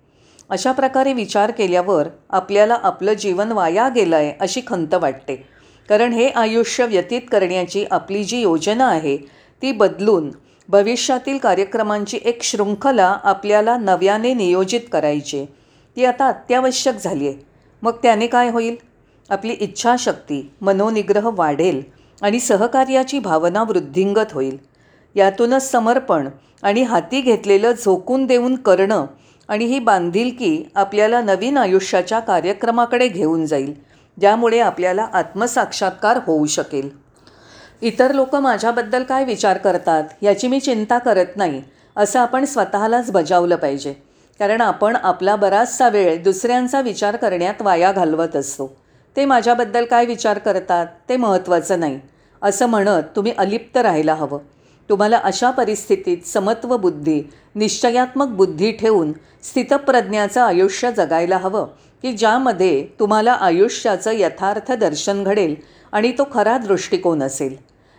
अशा 0.50 0.72
प्रकारे 0.72 1.12
विचार 1.12 1.50
केल्यावर 1.50 2.08
आपल्याला 2.30 2.78
आपलं 2.82 3.12
जीवन 3.12 3.52
वाया 3.52 3.88
गेलं 3.88 4.16
आहे 4.16 4.32
अशी 4.40 4.60
खंत 4.66 4.94
वाटते. 4.94 5.57
कारण 5.88 6.12
हे 6.12 6.28
आयुष्य 6.28 6.86
व्यतीत 6.86 7.22
करण्याची 7.32 7.84
आपली 7.90 8.24
जी 8.24 8.40
योजना 8.40 8.86
आहे 8.86 9.16
ती 9.62 9.72
बदलून 9.72 10.30
भविष्यातील 10.68 11.38
कार्यक्रमांची 11.38 12.18
एक 12.24 12.42
शृंखला 12.42 13.16
आपल्याला 13.24 13.76
नव्याने 13.76 14.34
नियोजित 14.34 14.80
करायची 14.92 15.44
ती 15.96 16.04
आता 16.04 16.26
अत्यावश्यक 16.28 16.94
झाली 16.94 17.28
आहे. 17.28 17.36
मग 17.82 17.92
त्याने 18.02 18.26
काय 18.26 18.50
होईल? 18.50 18.76
आपली 19.30 19.52
इच्छाशक्ती 19.52 20.50
मनोनिग्रह 20.60 21.28
वाढेल 21.32 21.82
आणि 22.22 22.40
सहकार्याची 22.40 23.18
भावना 23.18 23.62
वृद्धिंगत 23.62 24.32
होईल. 24.32 24.56
यातूनच 25.14 25.70
समर्पण 25.70 26.28
आणि 26.62 26.82
हाती 26.82 27.20
घेतलेलं 27.20 27.72
झोकून 27.72 28.26
देऊन 28.26 28.56
करणं 28.56 29.06
आणि 29.48 29.64
ही 29.64 29.78
बांधिलकी 29.78 30.62
आपल्याला 30.74 31.20
नवीन 31.20 31.56
आयुष्याच्या 31.58 32.18
कार्यक्रमाकडे 32.20 33.08
घेऊन 33.08 33.46
जाईल. 33.46 33.72
ज्यामुळे 34.20 34.58
आपल्याला 34.60 35.06
आत्मसाक्षात्कार 35.12 36.18
होऊ 36.26 36.46
शकेल. 36.46 36.88
इतर 37.82 38.12
लोक 38.12 38.34
माझ्याबद्दल 38.36 39.02
काय 39.02 39.24
विचार 39.24 39.58
करतात 39.58 40.04
याची 40.22 40.48
मी 40.48 40.60
चिंता 40.60 40.98
करत 40.98 41.36
नाही 41.36 41.62
असं 41.96 42.20
आपण 42.20 42.44
स्वतःलाच 42.44 43.10
बजावलं 43.10 43.56
पाहिजे. 43.56 43.92
कारण 44.40 44.60
आपण 44.60 44.96
आपला 44.96 45.36
बराचसा 45.36 45.88
वेळ 45.88 46.22
दुसऱ्यांचा 46.22 46.80
विचार 46.80 47.16
करण्यात 47.16 47.62
वाया 47.62 47.92
घालवत 47.92 48.36
असतो. 48.36 48.66
ते 49.16 49.24
माझ्याबद्दल 49.24 49.84
काय 49.84 50.06
विचार 50.06 50.38
करतात 50.38 50.86
ते 51.08 51.16
महत्त्वाचं 51.16 51.80
नाही 51.80 52.00
असं 52.42 52.66
म्हणत 52.66 53.16
तुम्ही 53.16 53.32
अलिप्त 53.38 53.76
राहायला 53.76 54.14
हवं. 54.14 54.38
तुम्हाला 54.88 55.18
अशा 55.18 55.50
परिस्थितीत 55.50 56.26
समत्व 56.26 56.76
बुद्धी 56.76 57.20
निश्चयात्मक 57.54 58.28
बुद्धी 58.28 58.70
ठेवून 58.72 59.12
स्थितप्रज्ञाचं 59.42 60.40
आयुष्य 60.40 60.90
जगायला 60.92 61.36
हवं 61.36 61.66
की 62.02 62.12
ज्यामध्ये 62.12 62.86
तुम्हाला 63.00 63.32
आयुष्याचं 63.32 64.12
यथार्थ 64.14 64.72
दर्शन 64.72 65.22
घडेल 65.24 65.54
आणि 65.92 66.12
तो 66.12 66.26
खरा 66.32 66.56
दृष्टिकोन 66.58 67.22
असेल. 67.22 67.56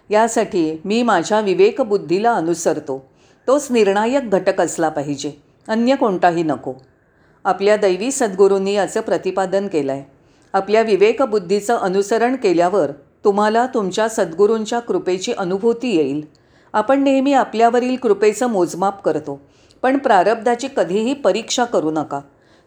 यासाठी 0.10 0.82
मी 0.86 1.02
माझ्या 1.04 1.40
विवेकबुद्धीला 1.40 2.34
अनुसरतो. 2.34 2.98
तोच 3.48 3.68
निर्णायक 3.72 4.30
घटक 4.30 4.62
असला 4.62 4.90
पाहिजे 4.90 5.32
अन्य 5.68 5.96
कोणताही 5.96 6.44
नको. 6.44 6.74
आपल्या 7.46 7.76
दैवी 7.78 8.12
सद्गुरूंनी 8.12 8.74
याचं 8.74 9.02
प्रतिपादन 9.02 9.68
केलं 9.68 9.92
आहे 9.92 10.04
आपल्या 10.54 10.82
विवेकबुद्धीचं 10.82 11.78
अनुसरण 11.78 12.36
केल्यावर 12.36 12.92
तुम्हाला 13.26 13.66
तुमच्या 13.74 14.08
सद्गुरूंच्या 14.10 14.80
कृपेची 14.80 15.32
अनुभूती 15.32 15.96
येईल. 15.96 16.22
आपण 16.74 17.04
नेहमी 17.04 17.34
आपल्यावरील 17.34 17.96
कृपेचं 17.96 18.48
मोजमाप 18.48 19.02
करतो 19.04 19.40
पण 19.82 19.98
प्रारब्धाची 19.98 20.68
कधीही 20.78 21.14
परीक्षा 21.14 21.66
करू 21.66 21.92
नका. 21.92 22.20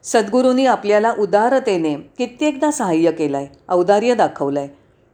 सद्गुरूंनी 0.05 0.67
आपल्याला 0.67 1.13
उदारतेने 1.19 1.95
कित्येकदा 2.19 2.71
सहाय्य 2.71 3.11
केलं 3.13 3.37
आहे 3.37 3.47
औदार्य 3.69 4.15
दाखवलं 4.15 4.61
आहे 4.61 4.69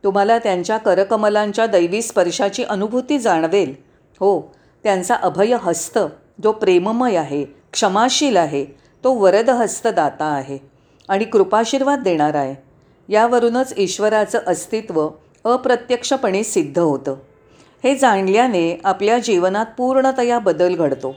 तुम्हाला 0.05 0.39
त्यांच्या 0.39 0.77
करकमलांच्या 0.77 1.67
दैवी 1.67 2.03
स्पर्शाची 2.03 2.65
अनुभूती 2.65 3.19
जाणवेल. 3.19 3.75
हो 4.21 4.41
त्यांचा 4.85 5.15
अभय 5.15 5.57
हस्त 5.63 5.99
जो 6.43 6.53
प्रेममय 6.53 7.17
आहे 7.17 7.45
क्षमाशील 7.45 8.37
आहे 8.37 8.65
तो 9.05 9.13
वरदहस्तदाता 9.15 10.25
आहे 10.25 10.59
आणि 11.09 11.25
कृपाशीर्वाद 11.25 12.03
देणारा 12.03 12.39
आहे. 12.39 12.55
यावरूनच 13.09 13.75
ईश्वराचं 13.77 14.39
अस्तित्व 14.47 15.09
अप्रत्यक्षपणे 15.45 16.43
सिद्ध 16.45 16.79
होतं. 16.79 17.17
हे 17.85 17.95
जाणल्याने 17.95 18.81
आपल्या 18.85 19.19
जीवनात 19.19 19.67
पूर्णतया 19.77 20.39
बदल 20.39 20.75
घडतो. 20.75 21.17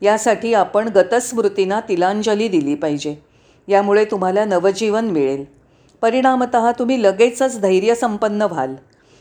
यासाठी 0.00 0.54
आपण 0.54 0.88
गतस्मृतींना 0.88 1.80
तिलांजली 1.80 2.48
दिली 2.48 2.74
पाहिजे. 2.74 3.16
यामुळे 3.68 4.04
तुम्हाला 4.04 4.44
नवजीवन 4.44 5.04
मिळेल. 5.04 5.44
परिणामत 6.02 6.56
तुम्ही 6.56 7.02
लगेचच 7.02 7.60
धैर्यसंपन्न 7.60 8.42
व्हाल. 8.42 8.74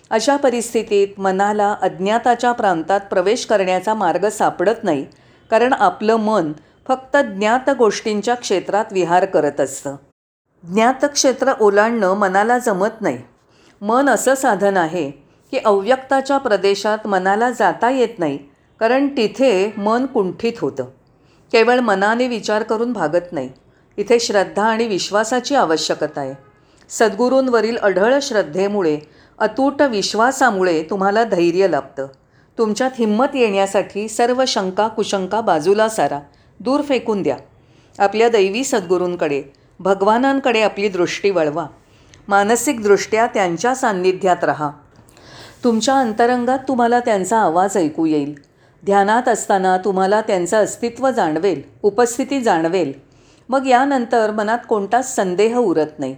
अशा 0.10 0.36
परिस्थितीत 0.36 1.20
मनाला 1.20 1.76
अज्ञाताच्या 1.82 2.52
प्रांतात 2.52 3.02
प्रवेश 3.02 3.46
करण्याचा 3.46 3.94
मार्ग 3.94 4.30
सापडत 4.30 4.84
नाही 4.84 5.06
कारण 5.52 5.74
आपलं 5.74 6.16
मन 6.16 6.54
फक्त 6.88 7.18
ज्ञात 7.18 7.70
गोष्टींच्या 7.70 8.36
क्षेत्रात 8.36 8.86
विहार 8.92 9.26
करत 9.26 9.62
असतं. 9.62 9.96
ज्ञात 10.64 11.06
क्षेत्र 11.06 11.54
ओलांडणं 11.62 12.14
मनाला 12.14 12.58
जमत 12.58 13.02
नाही. 13.02 13.18
मन 13.82 14.10
असं 14.10 14.36
साधन 14.36 14.78
आहे 14.78 15.29
की 15.52 15.58
अव्यक्ताच्या 15.58 16.38
प्रदेशात 16.38 17.08
मनाला 17.08 17.52
जाता 17.52 17.90
येत 17.90 18.20
नाही 18.20 18.40
कारण 18.80 19.08
तिथे 19.08 19.74
मन 19.78 20.06
कुंठित 20.06 20.54
होतं. 20.62 20.86
केवळ 21.52 21.80
मनाने 21.80 22.28
विचार 22.28 22.64
करून 22.64 22.94
भागत 22.94 23.34
नाही. 23.34 23.50
इथे 23.98 24.20
श्रद्धा 24.20 24.64
आणि 24.64 24.88
विश्वासाची 24.88 25.56
आवश्यकता 25.56 26.22
आहे. 26.22 26.34
सद्गुरूंवरील 26.90 27.78
अढळ 27.78 28.20
श्रद्धेमुळे 28.22 29.00
अतूट 29.40 29.82
विश्वासामुळे 29.82 30.84
तुम्हाला 30.84 31.24
धैर्य 31.24 31.68
लाभतं. 31.68 32.08
तुमच्यात 32.58 32.92
हिंमत 33.00 33.28
येण्यासाठी 33.34 34.08
सर्व 34.08 34.44
शंका 34.48 34.88
कुशंका 34.88 35.42
बाजूला 35.42 35.90
सारा 35.90 36.20
दूर 36.60 36.82
फेकून 36.82 37.22
द्या. 37.22 37.38
आपल्या 38.00 38.30
दैवी 38.30 38.64
सद्गुरूंकडे 38.64 39.44
भगवानांकडे 39.80 40.62
आपली 40.62 40.90
दृष्टी 40.90 41.30
वळवा. 41.30 41.66
मानसिकदृष्ट्या 42.28 43.28
त्यांच्या 43.28 43.76
सान्निध्यात 43.76 44.44
राहा. 44.44 44.70
तुमच्या 45.64 45.96
अंतरंगात 45.96 46.60
तुम्हाला 46.68 47.00
त्यांचा 47.00 47.38
आवाज 47.38 47.78
ऐकू 47.78 48.06
येईल. 48.06 48.34
ध्यानात 48.84 49.28
असताना 49.28 49.78
तुम्हाला 49.78 50.22
त्यांचं 50.22 50.58
अस्तित्व 50.58 51.10
जाणवेल 51.12 51.62
उपस्थिती 51.84 52.42
जाणवेल. 52.42 52.92
मग 53.50 53.68
यानंतर 53.68 54.32
मनात 54.32 54.60
कोणताच 54.70 55.16
संदेह 55.16 55.58
उरत 55.58 56.00
नाही. 56.00 56.16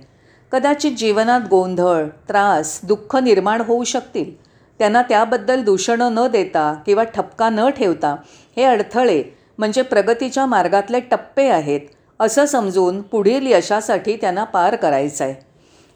कदाचित 0.51 0.91
जीवनात 0.91 1.41
गोंधळ 1.50 2.05
त्रास 2.29 2.79
दुःख 2.83 3.15
निर्माण 3.15 3.62
होऊ 3.62 3.83
शकतील. 3.83 4.31
त्यांना 4.79 5.01
त्याबद्दल 5.01 5.63
दूषणं 5.63 6.13
न 6.15 6.27
देता 6.27 6.74
किंवा 6.86 7.03
ठपका 7.03 7.50
न 7.50 7.69
ठेवता 7.69 8.15
हे 8.57 8.63
अडथळे 8.63 9.24
म्हणजे 9.57 9.81
प्रगतीच्या 9.81 10.45
मार्गातले 10.45 11.00
टप्पे 11.00 11.48
आहेत 11.50 11.81
असं 12.19 12.45
समजून 12.45 13.01
पुढील 13.01 13.48
यशासाठी 13.48 14.15
त्यांना 14.15 14.43
पार 14.43 14.75
करायचं 14.75 15.24
आहे 15.24 15.36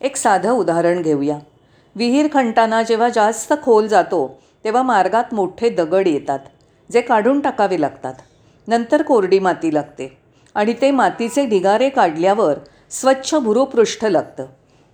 एक 0.02 0.16
साधं 0.16 0.52
उदाहरण 0.52 1.02
घेऊया. 1.02 1.38
विहीर 1.96 2.28
खंडताना 2.34 2.82
जेव्हा 2.84 3.10
जास्त 3.10 3.54
खोल 3.64 3.88
जातो 3.88 4.40
तेव्हा 4.64 4.82
मार्गात 4.84 5.34
मोठे 5.34 5.70
दगड 5.70 6.08
येतात 6.08 6.40
जे 6.90 7.02
काढून 7.02 7.40
टाकावे 7.40 7.80
लागतात. 7.82 8.14
नंतर 8.68 9.02
कोरडी 9.02 9.40
माती 9.40 9.74
लागते 9.74 10.18
आणि 10.56 10.74
ते 10.82 10.92
मातीचे 10.92 11.46
ढिगारे 11.46 11.90
काढल्यावर 11.90 12.58
स्वच्छ 12.92 13.36
भुरुपृष्ठ 13.36 14.06
लागतं. 14.06 14.46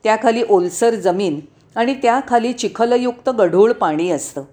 त्याखाली 0.04 0.44
ओलसर 0.50 0.96
जमीन 0.96 1.40
आणि 1.76 1.94
त्याखाली 1.94 2.54
चिखलयुक्त 2.54 3.30
गढूळ 3.30 3.72
पाणी 3.72 4.10
असतं. 4.12 4.44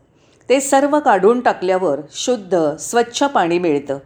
ते 0.49 0.61
सर्व 0.61 0.99
काढून 1.00 1.40
टाकल्यावर 1.40 2.00
शुद्ध 2.12 2.76
स्वच्छ 2.81 3.23
पाणी 3.25 3.59
मिळतं. 3.59 3.99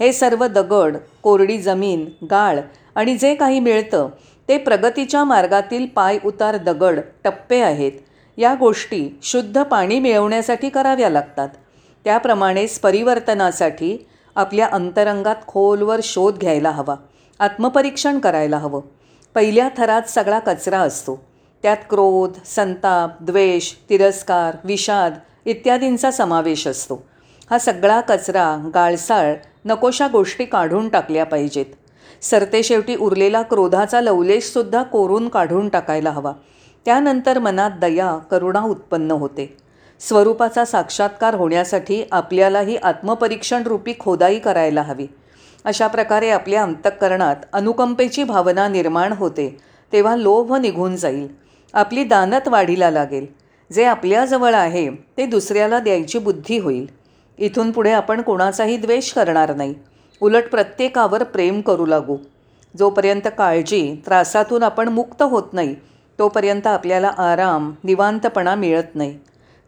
हे 0.00 0.12
सर्व 0.12 0.46
दगड 0.46 0.96
कोरडी 1.22 1.58
जमीन 1.58 2.04
गाळ 2.30 2.58
आणि 2.94 3.16
जे 3.16 3.34
काही 3.34 3.60
मिळतं 3.60 4.08
ते 4.48 4.58
प्रगतीच्या 4.58 5.24
मार्गातील 5.24 5.86
पाय 5.86 6.18
उतार 6.24 6.56
दगड 6.56 7.00
टप्पे 7.24 7.60
आहेत. 7.60 7.92
या 8.36 8.54
गोष्टी 8.54 9.18
शुद्ध 9.22 9.62
पाणी 9.62 10.00
मिळवण्यासाठी 10.00 10.68
कराव्या 10.68 11.10
लागतात. 11.10 11.48
त्याप्रमाणेच 12.04 12.78
परिवर्तनासाठी 12.78 14.06
आपल्या 14.34 14.68
अंतरंगात 14.72 15.36
खोलवर 15.46 16.00
शोध 16.02 16.38
घ्यायला 16.38 16.70
हवा. 16.70 16.94
आत्मपरीक्षण 17.38 18.18
करायला 18.18 18.58
हवं. 18.58 18.80
पहिल्या 19.34 19.68
थरात 19.76 20.02
सगळा 20.02 20.38
कचरा 20.38 20.78
असतो. 20.78 21.24
त्यात 21.62 21.76
क्रोध 21.90 22.32
संताप 22.44 23.22
द्वेष 23.22 23.72
तिरस्कार 23.90 24.56
विषाद 24.64 25.14
इत्यादींचा 25.44 26.10
समावेश 26.10 26.66
असतो. 26.66 27.06
हा 27.50 27.58
सगळा 27.58 28.00
कचरा 28.00 28.70
गाळसाळ 28.74 29.34
नकोशा 29.64 30.06
गोष्टी 30.06 30.44
काढून 30.44 30.88
टाकल्या 30.88 31.26
पाहिजेत. 31.26 31.66
सरतेशेवटी 32.22 32.96
उरलेला 32.96 33.42
क्रोधाचा 33.42 34.00
लवलेशसुद्धा 34.00 34.82
कोरून 34.82 35.28
काढून 35.28 35.68
टाकायला 35.68 36.10
हवा. 36.10 36.32
त्यानंतर 36.84 37.38
मनात 37.38 37.70
दया 37.80 38.16
करुणा 38.16 38.60
उत्पन्न 38.60 39.10
होते. 39.10 39.56
स्वरूपाचा 40.00 40.64
साक्षात्कार 40.64 41.34
होण्यासाठी 41.34 42.02
आपल्यालाही 42.12 42.76
आत्मपरीक्षण 42.76 43.62
रूपी 43.62 43.92
खोदाई 43.98 44.38
करायला 44.38 44.82
हवी. 44.82 45.06
अशा 45.64 45.86
प्रकारे 45.86 46.30
आपल्या 46.30 46.62
अंतःकरणात 46.62 47.36
अनुकंपेची 47.52 48.24
भावना 48.24 48.68
निर्माण 48.68 49.12
होते 49.12 49.58
तेव्हा 49.92 50.16
लोभ 50.16 50.54
निघून 50.54 50.96
जाईल. 50.96 51.28
आपली 51.74 52.04
दानत 52.04 52.48
वाढीला 52.48 52.90
लागेल. 52.90 53.26
जे 53.72 53.84
आपल्याजवळ 53.84 54.54
आहे 54.54 54.90
ते 54.90 55.26
दुसऱ्याला 55.26 55.78
द्यायची 55.78 56.18
बुद्धी 56.18 56.58
होईल. 56.58 56.86
इथून 57.38 57.70
पुढे 57.70 57.92
आपण 57.92 58.22
कोणाचाही 58.22 58.76
द्वेष 58.76 59.12
करणार 59.12 59.54
नाही. 59.54 59.74
उलट 60.20 60.48
प्रत्येकावर 60.50 61.22
प्रेम 61.22 61.60
करू 61.60 61.86
लागू. 61.86 62.16
जोपर्यंत 62.74 63.28
काळजी 63.38 64.02
त्रासातून 64.06 64.62
आपण 64.62 64.88
मुक्त 64.88 65.22
होत 65.22 65.52
नाही 65.52 65.74
तोपर्यंत 66.18 66.66
आपल्याला 66.66 67.08
आराम 67.08 67.72
निवांतपणा 67.84 68.54
मिळत 68.54 68.94
नाही. 68.94 69.18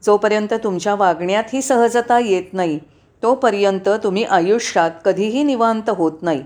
जोपर्यंत 0.02 0.54
तुमच्या 0.64 0.94
वागण्यात 0.94 1.44
ही 1.52 1.62
सहजता 1.62 2.18
येत 2.18 2.52
नाही 2.52 2.78
तोपर्यंत 3.22 3.88
तुम्ही 4.04 4.24
आयुष्यात 4.24 4.90
कधीही 5.04 5.42
निवांत 5.42 5.90
होत 5.90 6.22
नाही. 6.22 6.42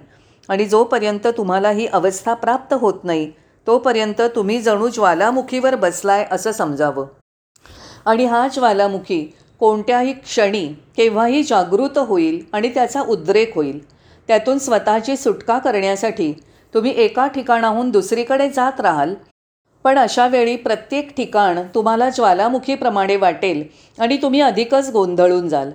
आणि 0.48 0.64
जोपर्यंत 0.64 1.26
तुम्हाला 1.26 1.70
ही 1.70 1.86
अवस्था 1.86 2.34
प्राप्त 2.34 2.74
होत 2.74 3.04
नाही 3.04 3.30
तोपर्यंत 3.66 4.20
तुम्ही 4.34 4.60
जणू 4.60 4.88
ज्वालामुखीवर 4.88 5.74
बसलाय 5.74 6.26
असं 6.30 6.52
समजावं. 6.52 7.06
आणि 8.06 8.24
हा 8.24 8.46
ज्वालामुखी 8.48 9.26
कोणत्याही 9.62 10.12
क्षणी 10.12 10.66
केव्हाही 10.96 11.42
जागृत 11.42 11.98
होईल 11.98 12.44
आणि 12.52 12.68
त्याचा 12.68 13.00
उद्रेक 13.00 13.54
होईल. 13.54 13.86
त्यातून 14.28 14.58
स्वतःची 14.58 15.16
सुटका 15.16 15.58
करण्यासाठी 15.58 16.32
तुम्ही 16.74 16.92
एका 16.96 17.26
ठिकाणाहून 17.26 17.90
दुसरीकडे 17.90 18.50
जात 18.50 18.80
राहाल. 18.80 19.14
पण 19.84 19.98
अशा 19.98 20.26
वेळी 20.26 20.56
प्रत्येक 20.56 21.16
ठिकाण 21.16 21.58
तुम्हाला 21.74 22.10
ज्वालामुखीप्रमाणे 22.10 23.16
वाटेल 23.16 23.64
आणि 23.98 24.16
तुम्ही 24.16 24.40
अधिकच 24.40 24.90
गोंधळून 24.90 25.48
जाल. 25.48 25.70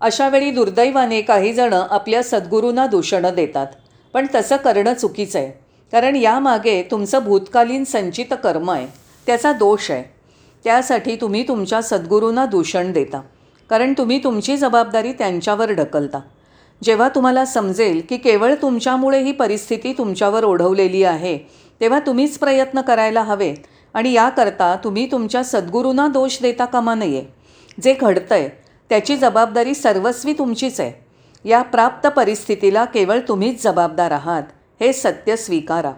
अशा 0.00 0.28
वेळी 0.28 0.50
दुर्दैवाने 0.50 1.20
काहीजणं 1.20 1.86
आपल्या 1.90 2.22
सद्गुरूंना 2.22 2.86
दूषणं 2.86 3.34
देतात. 3.34 3.66
पण 4.14 4.26
तसं 4.34 4.56
करणं 4.56 4.94
चुकीचं 4.94 5.38
आहे. 5.38 5.64
कारण 5.92 6.16
यामागे 6.16 6.82
तुमचं 6.82 7.24
भूतकालीन 7.24 7.84
संचित 7.84 8.26
कर्म 8.30 8.70
आहे. 8.70 8.86
त्याचा 9.26 9.52
दोष 9.52 9.90
आहे. 9.90 10.19
त्यासाठी 10.64 11.16
तुम्ही 11.16 11.48
तुमच्या 11.48 11.82
सद्गुरूंना 11.82 12.46
दूषण 12.46 12.92
देता. 12.92 13.20
कारण 13.70 13.92
तुम्ही 13.98 14.18
तुमची 14.24 14.56
जबाबदारी 14.56 15.12
त्यांच्यावर 15.12 15.72
ढकलता. 15.72 16.20
जेव्हा 16.82 17.08
तुम्हाला 17.08 17.44
समजेल 17.44 18.02
की 18.08 18.16
केवळ 18.16 18.54
तुमच्यामुळे 18.62 19.22
ही 19.22 19.32
परिस्थिती 19.32 19.92
तुमच्यावर 19.92 20.44
ओढवलेली 20.44 21.02
आहे 21.04 21.38
तेव्हा 21.80 21.98
तुम्हीच 22.00 22.38
प्रयत्न 22.38 22.80
करायला 22.80 23.22
हवे 23.22 23.54
आणि 23.94 24.12
याकरता 24.12 24.76
तुम्ही 24.84 25.10
तुमच्या 25.10 25.44
सद्गुरूंना 25.44 26.06
दोष 26.06 26.38
देता 26.42 26.64
कामा 26.64 26.94
नये. 26.94 27.24
जे 27.82 27.94
घडतं 28.00 28.34
आहे 28.34 28.48
त्याची 28.90 29.16
जबाबदारी 29.16 29.74
सर्वस्वी 29.74 30.32
तुमचीच 30.32 30.80
आहे. 30.80 30.92
या 31.48 31.62
प्राप्त 31.62 32.08
परिस्थितीला 32.08 32.84
केवळ 32.84 33.18
तुम्हीच 33.28 33.64
जबाबदार 33.64 34.10
आहात 34.10 34.42
हे 34.80 34.92
सत्य 34.92 35.36
स्वीकारा. 35.36 35.92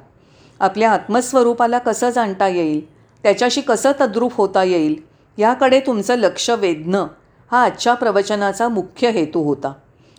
आपल्या 0.60 0.90
आत्मस्वरूपाला 0.90 1.78
कसं 1.78 2.10
जाणता 2.10 2.48
येईल? 2.48 2.80
त्याच्याशी 3.22 3.60
कसं 3.60 3.92
तद्रूप 4.00 4.36
होता 4.36 4.64
येईल 4.64 4.96
याकडे 5.38 5.80
तुमचं 5.80 6.14
लक्ष 6.14 6.50
वेधणं 6.50 7.06
हा 7.52 7.62
आजच्या 7.62 7.94
प्रवचनाचा 7.94 8.68
मुख्य 8.68 9.10
हेतू 9.10 9.42
होता. 9.42 9.72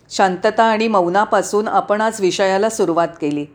शांतता 0.10 0.64
आणि 0.64 0.88
मौनापासून 0.88 1.68
आपण 1.68 2.02
आज 2.02 2.22
विषयाला 2.22 2.70
सुरुवात 2.70 3.08
केली. 3.22 3.46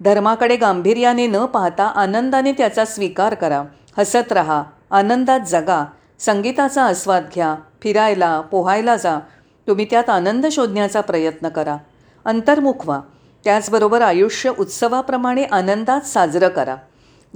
धर्माकडे 0.00 0.56
गांभीर्याने 0.56 1.26
न 1.26 1.36
पाहता 1.36 1.84
आनंदाने 1.84 2.52
त्याचा 2.52 2.84
स्वीकार 2.84 3.34
करा 3.34 3.62
हसत 3.98 4.32
राहा 4.32 4.62
आनंदात 4.90 5.40
जगा 5.40 5.84
संगीताचा 6.18 6.82
आस्वाद 6.82 7.24
घ्या 7.34 7.54
फिरायला 7.82 8.40
पोहायला 8.40 8.96
जा 8.96 9.20
तुम्ही 9.68 9.84
त्यात 9.84 10.10
आनंद 10.10 10.46
शोधण्याचा 10.46 11.00
प्रयत्न 11.00 11.48
करा. 11.48 11.76
अंतर्मुख 12.24 12.84
व्हा. 12.84 13.00
त्याचबरोबर 13.44 14.02
आयुष्य 14.02 14.52
उत्सवाप्रमाणे 14.58 15.44
आनंदात 15.44 16.00
साजरं 16.00 16.48
करा. 16.48 16.76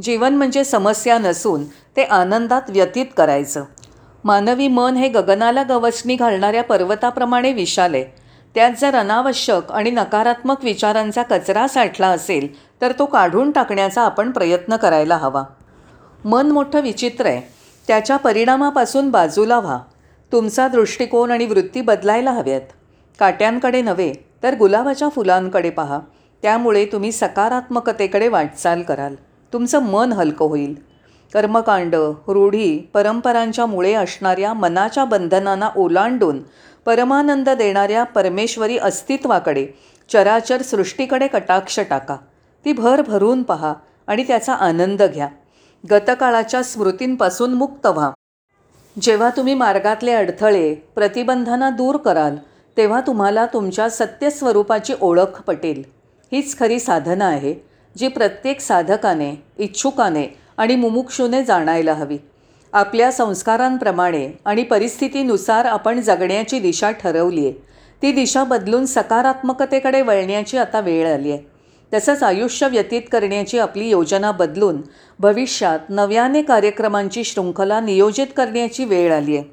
जीवन 0.03 0.35
म्हणजे 0.35 0.65
समस्या 0.65 1.19
नसून 1.19 1.65
ते 1.97 2.03
आनंदात 2.03 2.63
व्यतीत 2.69 3.07
करायचं. 3.17 3.65
मानवी 4.25 4.69
मन 4.69 4.95
हे 4.95 5.09
गगनाला 5.09 5.63
गवसणी 5.63 6.15
घालणाऱ्या 6.15 6.63
पर्वताप्रमाणे 6.63 7.53
विशाल 7.53 7.95
आहे 7.95 8.05
त्यात 8.55 8.71
जर 8.81 8.95
अनावश्यक 8.95 9.73
आणि 9.73 9.91
नकारात्मक 9.91 10.65
विचारांचा 10.65 11.23
कचरा 11.23 11.69
साठला 11.69 12.09
असेल 12.09 12.49
तर 12.81 12.93
तो 12.99 13.07
काढून 13.07 13.51
टाकण्याचा 13.51 14.03
आपण 14.03 14.31
प्रयत्न 14.31 14.77
करायला 14.77 15.17
हवा. 15.17 15.43
मन 16.25 16.51
मोठं 16.51 16.81
विचित्र 16.81 17.27
आहे. 17.27 17.41
त्याच्या 17.87 18.17
परिणामापासून 18.17 19.11
बाजूला 19.11 19.59
व्हा. 19.61 19.79
तुमचा 20.33 20.69
दृष्टिकोन 20.69 21.31
आणि 21.31 21.47
वृत्ती 21.47 21.81
बदलायला 21.81 22.31
हव्यात. 22.31 22.61
काट्यांकडे 23.19 23.83
नव्हे 23.83 24.13
तर 24.43 24.55
गुलाबाच्या 24.55 25.09
फुलांकडे 25.09 25.71
पहा. 25.71 25.99
त्यामुळे 26.43 26.85
तुम्ही 26.85 27.13
सकारात्मकतेकडे 27.13 28.29
वाटचाल 28.29 28.83
कराल. 28.83 29.15
तुमचं 29.53 29.83
मन 29.83 30.13
हलकं 30.13 30.47
होईल. 30.47 30.75
कर्मकांड 31.35 31.95
रूढी 31.95 32.79
परंपरांच्या 32.95 33.67
मुळे 33.67 33.93
असणाऱ्या 33.93 34.53
मनाच्या 34.53 35.05
बंधनांना 35.05 35.71
ओलांडून 35.77 36.43
परमानंद 36.87 37.49
देणाऱ्या 37.49 38.05
परमेश्वरी 38.05 38.79
अस्तित्वाकडे 38.79 39.67
चराचर 40.13 40.63
सृष्टीकडे 40.63 41.27
कटाक्ष 41.27 41.81
टाका. 41.81 42.17
ती 42.65 42.73
भर 42.73 43.03
भरून 43.03 43.43
पहा 43.43 43.75
आणि 44.07 44.23
त्याचा 44.23 44.53
आनंद 44.53 45.03
घ्या. 45.03 45.29
गतकाळाच्या 45.91 46.63
स्मृतींपासून 46.63 47.55
मुक्त 47.55 47.87
व्हा. 47.87 48.11
जेव्हा 49.01 49.31
तुम्ही 49.37 49.55
मार्गातले 49.55 50.13
अडथळे 50.13 50.75
प्रतिबंधांना 50.75 51.71
दूर 51.71 51.97
कराल 51.97 52.37
तेव्हा 52.77 53.01
तुम्हाला 53.01 53.47
तुमच्या 53.47 53.91
सत्यस्वरूपाची 53.91 54.95
ओळख 55.01 55.43
पटेल. 55.43 55.83
हीच 56.33 56.59
खरी 56.59 56.81
साधना 56.81 57.27
आहे. 57.27 57.55
जी 57.99 58.09
प्रत्येक 58.09 58.61
साधकाने 58.61 59.35
इच्छुकाने 59.59 60.27
आणि 60.57 60.77
मुमुक्षूने 60.77 61.43
जाणायला 61.45 61.95
हवी. 61.95 62.19
आपल्या 62.73 63.11
संस्कारांप्रमाणे 63.13 64.29
आणि 64.45 64.63
परिस्थितीनुसार 64.63 65.65
आपण 65.65 66.01
जगण्याची 66.01 66.59
दिशा 66.61 66.91
ठरवली 66.91 67.45
आहे 67.47 67.53
ती 68.03 68.13
दिशा 68.13 68.45
बदलून 68.45 68.85
सकारात्मकतेकडे 68.87 70.03
वळण्याची 70.03 70.59
आता 70.59 70.81
वेळ 70.81 71.13
आली 71.15 71.33
आहे 71.33 71.47
तसंच 71.93 72.23
आयुष्य 72.23 72.69
व्यतीत 72.69 73.03
करण्याची 73.13 73.59
आपली 73.59 73.89
योजना 73.89 74.33
बदलून 74.33 74.81
भविष्यात 75.19 75.79
नव्याने 75.89 76.43
कार्यक्रमांची 76.43 77.25
शृंखला 77.25 77.81
नियोजित 77.81 78.27
करण्याची 78.37 78.85
वेळ 78.85 79.13
आली 79.13 79.37
आहे 79.37 79.45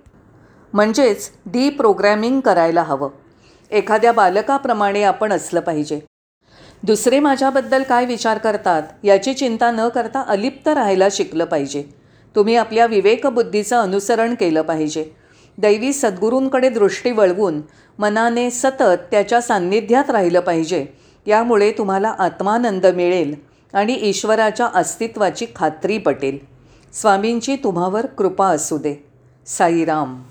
म्हणजेच 0.73 1.29
डी 1.45 1.69
प्रोग्रॅमिंग 1.69 2.39
करायला 2.39 2.83
हवं. 2.83 3.09
एखाद्या 3.71 4.11
बालकाप्रमाणे 4.11 5.03
आपण 5.03 5.31
असलं 5.33 5.59
पाहिजे. 5.59 5.99
दुसरे 6.83 7.19
माझ्याबद्दल 7.19 7.83
काय 7.83 8.05
विचार 8.05 8.37
करतात 8.37 8.83
याची 9.03 9.33
चिंता 9.33 9.71
न 9.71 9.87
करता 9.87 10.21
अलिप्त 10.21 10.67
राहायला 10.67 11.07
शिकलं 11.11 11.45
पाहिजे. 11.45 11.83
तुम्ही 12.35 12.55
आपल्या 12.55 12.85
विवेकबुद्धीचं 12.85 13.75
अनुसरण 13.75 14.35
केलं 14.35 14.61
पाहिजे. 14.61 15.05
दैवी 15.57 15.93
सद्गुरूंकडे 15.93 16.69
दृष्टी 16.69 17.11
वळवून 17.11 17.61
मनाने 17.99 18.49
सतत 18.51 18.97
त्याच्या 19.11 19.41
सान्निध्यात 19.41 20.09
राहिलं 20.09 20.39
पाहिजे. 20.39 20.85
यामुळे 21.27 21.71
तुम्हाला 21.71 22.09
आत्मानंद 22.19 22.85
मिळेल 22.85 23.35
आणि 23.73 23.93
ईश्वराच्या 23.93 24.69
अस्तित्वाची 24.73 25.45
खात्री 25.55 25.97
पटेल. 25.97 26.37
स्वामींची 26.93 27.55
तुम्हावर 27.55 28.05
कृपा 28.05 28.47
असू 28.47 28.77
दे. 28.77 29.05
साईराम. 29.45 30.21